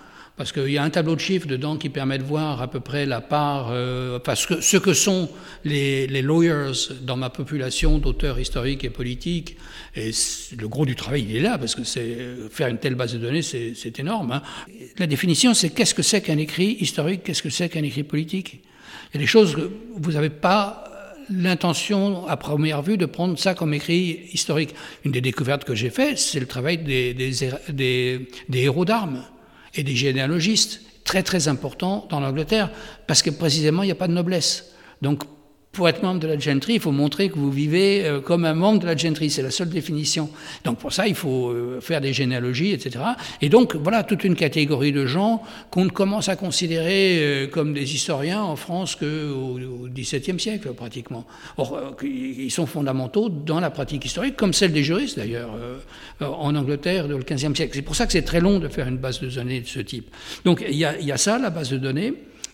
parce 0.42 0.50
qu'il 0.50 0.72
y 0.72 0.78
a 0.78 0.82
un 0.82 0.90
tableau 0.90 1.14
de 1.14 1.20
chiffres 1.20 1.46
dedans 1.46 1.76
qui 1.76 1.88
permet 1.88 2.18
de 2.18 2.24
voir 2.24 2.60
à 2.60 2.68
peu 2.68 2.80
près 2.80 3.06
la 3.06 3.20
part, 3.20 3.68
euh, 3.70 4.18
ce 4.34 4.76
que, 4.76 4.92
sont 4.92 5.30
les, 5.62 6.20
lawyers 6.20 6.72
dans 7.02 7.16
ma 7.16 7.30
population 7.30 7.98
d'auteurs 7.98 8.40
historiques 8.40 8.82
et 8.82 8.90
politiques. 8.90 9.56
Et 9.94 10.10
le 10.58 10.66
gros 10.66 10.84
du 10.84 10.96
travail, 10.96 11.26
il 11.30 11.36
est 11.36 11.40
là, 11.40 11.58
parce 11.58 11.76
que 11.76 11.84
c'est 11.84 12.16
faire 12.50 12.66
une 12.66 12.78
telle 12.78 12.96
base 12.96 13.12
de 13.12 13.18
données, 13.18 13.42
c'est 13.42 14.00
énorme. 14.00 14.32
Hein. 14.32 14.42
La 14.98 15.06
définition, 15.06 15.54
c'est 15.54 15.70
qu'est-ce 15.70 15.94
que 15.94 16.02
c'est 16.02 16.22
qu'un 16.22 16.38
écrit 16.38 16.76
historique, 16.80 17.22
qu'est-ce 17.22 17.44
que 17.44 17.50
c'est 17.50 17.68
qu'un 17.68 17.84
écrit 17.84 18.02
politique? 18.02 18.64
Il 19.14 19.18
y 19.18 19.18
a 19.18 19.20
des 19.20 19.28
choses 19.28 19.54
que 19.54 19.70
vous 19.94 20.10
n'avez 20.10 20.30
pas 20.30 20.82
l'intention, 21.30 22.26
à 22.26 22.36
première 22.36 22.82
vue, 22.82 22.96
de 22.96 23.06
prendre 23.06 23.38
ça 23.38 23.54
comme 23.54 23.74
écrit 23.74 24.22
historique. 24.32 24.74
Une 25.04 25.12
des 25.12 25.20
découvertes 25.20 25.62
que 25.62 25.76
j'ai 25.76 25.90
faites, 25.90 26.18
c'est 26.18 26.40
le 26.40 26.46
travail 26.46 26.78
des 26.78 28.26
héros 28.52 28.84
d'armes 28.84 29.22
et 29.74 29.82
des 29.82 29.96
généalogistes, 29.96 30.80
très 31.04 31.22
très 31.22 31.48
important 31.48 32.06
dans 32.10 32.20
l'Angleterre, 32.20 32.70
parce 33.06 33.22
que 33.22 33.30
précisément, 33.30 33.82
il 33.82 33.86
n'y 33.86 33.92
a 33.92 33.96
pas 33.96 34.08
de 34.08 34.12
noblesse. 34.12 34.72
Donc, 35.00 35.24
pour 35.72 35.88
être 35.88 36.02
membre 36.02 36.20
de 36.20 36.26
la 36.28 36.38
gentry, 36.38 36.74
il 36.74 36.80
faut 36.80 36.92
montrer 36.92 37.30
que 37.30 37.36
vous 37.36 37.50
vivez 37.50 38.04
euh, 38.04 38.20
comme 38.20 38.44
un 38.44 38.52
membre 38.52 38.80
de 38.80 38.86
la 38.86 38.94
gentry. 38.94 39.30
C'est 39.30 39.40
la 39.40 39.50
seule 39.50 39.70
définition. 39.70 40.28
Donc 40.64 40.78
pour 40.78 40.92
ça, 40.92 41.08
il 41.08 41.14
faut 41.14 41.48
euh, 41.48 41.80
faire 41.80 42.02
des 42.02 42.12
généalogies, 42.12 42.72
etc. 42.72 43.02
Et 43.40 43.48
donc 43.48 43.74
voilà 43.76 44.02
toute 44.02 44.22
une 44.22 44.34
catégorie 44.34 44.92
de 44.92 45.06
gens 45.06 45.42
qu'on 45.70 45.88
commence 45.88 46.28
à 46.28 46.36
considérer 46.36 47.18
euh, 47.20 47.46
comme 47.46 47.72
des 47.72 47.94
historiens 47.94 48.42
en 48.42 48.54
France 48.54 48.96
qu'au 48.96 49.58
XVIIe 49.88 50.38
siècle 50.38 50.74
pratiquement. 50.74 51.24
Or, 51.56 51.96
ils 52.02 52.50
sont 52.50 52.66
fondamentaux 52.66 53.30
dans 53.30 53.58
la 53.58 53.70
pratique 53.70 54.04
historique, 54.04 54.36
comme 54.36 54.52
celle 54.52 54.72
des 54.72 54.82
juristes 54.82 55.16
d'ailleurs 55.16 55.50
en 56.20 56.54
Angleterre 56.54 57.08
dans 57.08 57.16
le 57.16 57.24
XVe 57.24 57.54
siècle. 57.54 57.72
C'est 57.74 57.82
pour 57.82 57.96
ça 57.96 58.06
que 58.06 58.12
c'est 58.12 58.22
très 58.22 58.40
long 58.40 58.58
de 58.58 58.68
faire 58.68 58.88
une 58.88 58.98
base 58.98 59.20
de 59.20 59.28
données 59.28 59.62
de 59.62 59.66
ce 59.66 59.80
type. 59.80 60.14
Donc 60.44 60.62
il 60.68 60.76
y 60.76 60.84
a, 60.84 61.00
y 61.00 61.12
a 61.12 61.16
ça, 61.16 61.38
la 61.38 61.50
base 61.50 61.70
de 61.70 61.78
données. 61.78 62.12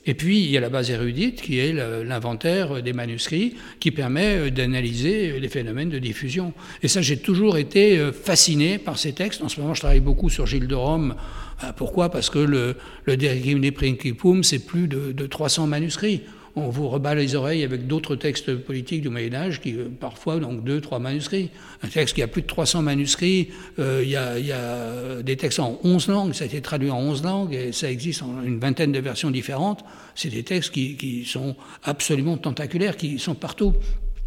Et 0.08 0.14
puis, 0.14 0.40
il 0.42 0.50
y 0.50 0.56
a 0.56 0.60
la 0.60 0.70
base 0.70 0.90
érudite 0.90 1.42
qui 1.42 1.58
est 1.58 1.74
l'inventaire 1.74 2.82
des 2.82 2.94
manuscrits 2.94 3.56
qui 3.78 3.90
permet 3.90 4.38
euh, 4.38 4.50
d'analyser 4.50 5.38
les 5.38 5.48
phénomènes 5.50 5.90
de 5.90 5.98
diffusion. 5.98 6.54
Et 6.82 6.88
ça, 6.88 7.02
j'ai 7.02 7.18
toujours 7.18 7.58
été 7.58 7.98
euh, 7.98 8.10
fasciné 8.10 8.78
par 8.78 8.98
ces 8.98 9.12
textes. 9.12 9.42
En 9.42 9.50
ce 9.50 9.60
moment, 9.60 9.74
je 9.74 9.80
travaille 9.80 10.00
beaucoup 10.00 10.30
sur 10.30 10.46
Gilles 10.46 10.66
de 10.66 10.74
Rome. 10.74 11.14
Euh, 11.62 11.72
pourquoi? 11.76 12.08
Parce 12.10 12.30
que 12.30 12.38
le, 12.38 12.76
le 13.04 13.18
De 13.18 13.70
Principum, 13.70 14.42
c'est 14.42 14.64
plus 14.64 14.88
de, 14.88 15.12
de 15.12 15.26
300 15.26 15.66
manuscrits 15.66 16.22
on 16.58 16.70
vous 16.70 16.88
rebat 16.88 17.14
les 17.14 17.34
oreilles 17.34 17.64
avec 17.64 17.86
d'autres 17.86 18.16
textes 18.16 18.54
politiques 18.54 19.02
du 19.02 19.08
Moyen 19.08 19.34
Âge, 19.34 19.60
qui 19.60 19.74
euh, 19.74 19.88
parfois 19.88 20.38
donc 20.38 20.64
deux, 20.64 20.80
trois 20.80 20.98
manuscrits. 20.98 21.50
Un 21.82 21.88
texte 21.88 22.14
qui 22.14 22.22
a 22.22 22.26
plus 22.26 22.42
de 22.42 22.46
300 22.46 22.82
manuscrits, 22.82 23.48
euh, 23.78 24.02
il, 24.02 24.10
y 24.10 24.16
a, 24.16 25.22
des 25.22 25.36
textes 25.36 25.60
en 25.60 25.78
11 25.84 26.08
langues, 26.08 26.32
ça 26.32 26.44
a 26.44 26.46
été 26.46 26.60
traduit 26.60 26.90
en 26.90 26.98
11 26.98 27.22
langues, 27.22 27.54
et 27.54 27.72
ça 27.72 27.90
existe 27.90 28.22
en 28.22 28.42
une 28.42 28.58
vingtaine 28.58 28.92
de 28.92 29.00
versions 29.00 29.30
différentes. 29.30 29.84
C'est 30.14 30.30
des 30.30 30.42
textes 30.42 30.72
qui, 30.72 30.96
qui 30.96 31.24
sont 31.24 31.56
absolument 31.84 32.36
tentaculaires, 32.36 32.96
qui 32.96 33.18
sont 33.18 33.34
partout. 33.34 33.74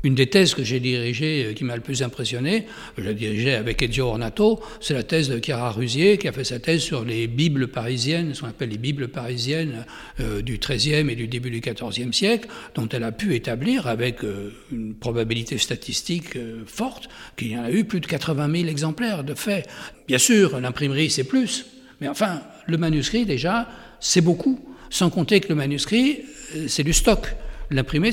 Une 0.03 0.15
des 0.15 0.27
thèses 0.27 0.55
que 0.55 0.63
j'ai 0.63 0.79
dirigées, 0.79 1.45
euh, 1.45 1.53
qui 1.53 1.63
m'a 1.63 1.75
le 1.75 1.81
plus 1.81 2.01
impressionné, 2.01 2.65
je 2.97 3.03
l'ai 3.03 3.13
dirigée 3.13 3.53
avec 3.53 3.83
Ezio 3.83 4.07
Ornato, 4.07 4.59
c'est 4.79 4.95
la 4.95 5.03
thèse 5.03 5.29
de 5.29 5.39
Chiara 5.43 5.71
Rusier, 5.71 6.17
qui 6.17 6.27
a 6.27 6.31
fait 6.31 6.43
sa 6.43 6.59
thèse 6.59 6.81
sur 6.81 7.05
les 7.05 7.27
Bibles 7.27 7.67
parisiennes, 7.67 8.33
ce 8.33 8.41
qu'on 8.41 8.47
appelle 8.47 8.69
les 8.69 8.79
Bibles 8.79 9.09
parisiennes 9.09 9.85
euh, 10.19 10.41
du 10.41 10.57
XIIIe 10.57 11.07
et 11.09 11.15
du 11.15 11.27
début 11.27 11.51
du 11.51 11.61
XIVe 11.61 12.11
siècle, 12.13 12.47
dont 12.73 12.89
elle 12.89 13.03
a 13.03 13.11
pu 13.11 13.35
établir 13.35 13.85
avec 13.85 14.23
euh, 14.23 14.51
une 14.71 14.95
probabilité 14.95 15.59
statistique 15.59 16.37
forte 16.65 17.09
qu'il 17.37 17.51
y 17.51 17.57
en 17.57 17.63
a 17.63 17.71
eu 17.71 17.83
plus 17.83 17.99
de 17.99 18.07
80 18.07 18.51
000 18.51 18.69
exemplaires 18.69 19.23
de 19.23 19.35
fait. 19.35 19.67
Bien 20.07 20.17
sûr, 20.17 20.59
l'imprimerie, 20.59 21.09
c'est 21.11 21.23
plus, 21.23 21.65
mais 21.99 22.07
enfin, 22.07 22.41
le 22.65 22.77
manuscrit, 22.77 23.25
déjà, 23.25 23.69
c'est 23.99 24.21
beaucoup, 24.21 24.59
sans 24.89 25.09
compter 25.09 25.39
que 25.39 25.49
le 25.49 25.55
manuscrit, 25.55 26.21
c'est 26.67 26.83
du 26.83 26.93
stock. 26.93 27.27
L'imprimé, 27.69 28.11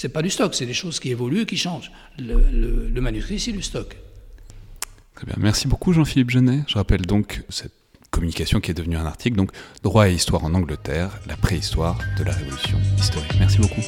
c'est 0.00 0.08
pas 0.08 0.22
du 0.22 0.30
stock, 0.30 0.54
c'est 0.54 0.64
des 0.64 0.72
choses 0.72 0.98
qui 0.98 1.10
évoluent, 1.10 1.44
qui 1.44 1.58
changent. 1.58 1.92
Le, 2.18 3.00
manuscrit, 3.02 3.38
c'est 3.38 3.52
du 3.52 3.60
stock. 3.60 3.98
Très 5.14 5.26
bien. 5.26 5.34
Merci 5.36 5.68
beaucoup, 5.68 5.92
Jean-Philippe 5.92 6.30
Genet. 6.30 6.60
Je 6.68 6.76
rappelle 6.76 7.02
donc 7.02 7.42
cette 7.50 7.74
communication 8.10 8.60
qui 8.60 8.70
est 8.70 8.74
devenue 8.74 8.96
un 8.96 9.04
article, 9.04 9.36
donc 9.36 9.50
Droit 9.82 10.08
et 10.08 10.14
histoire 10.14 10.42
en 10.42 10.54
Angleterre, 10.54 11.20
la 11.26 11.36
préhistoire 11.36 11.98
de 12.16 12.24
la 12.24 12.32
révolution 12.32 12.78
historique. 12.98 13.34
Merci 13.38 13.58
beaucoup. 13.58 13.82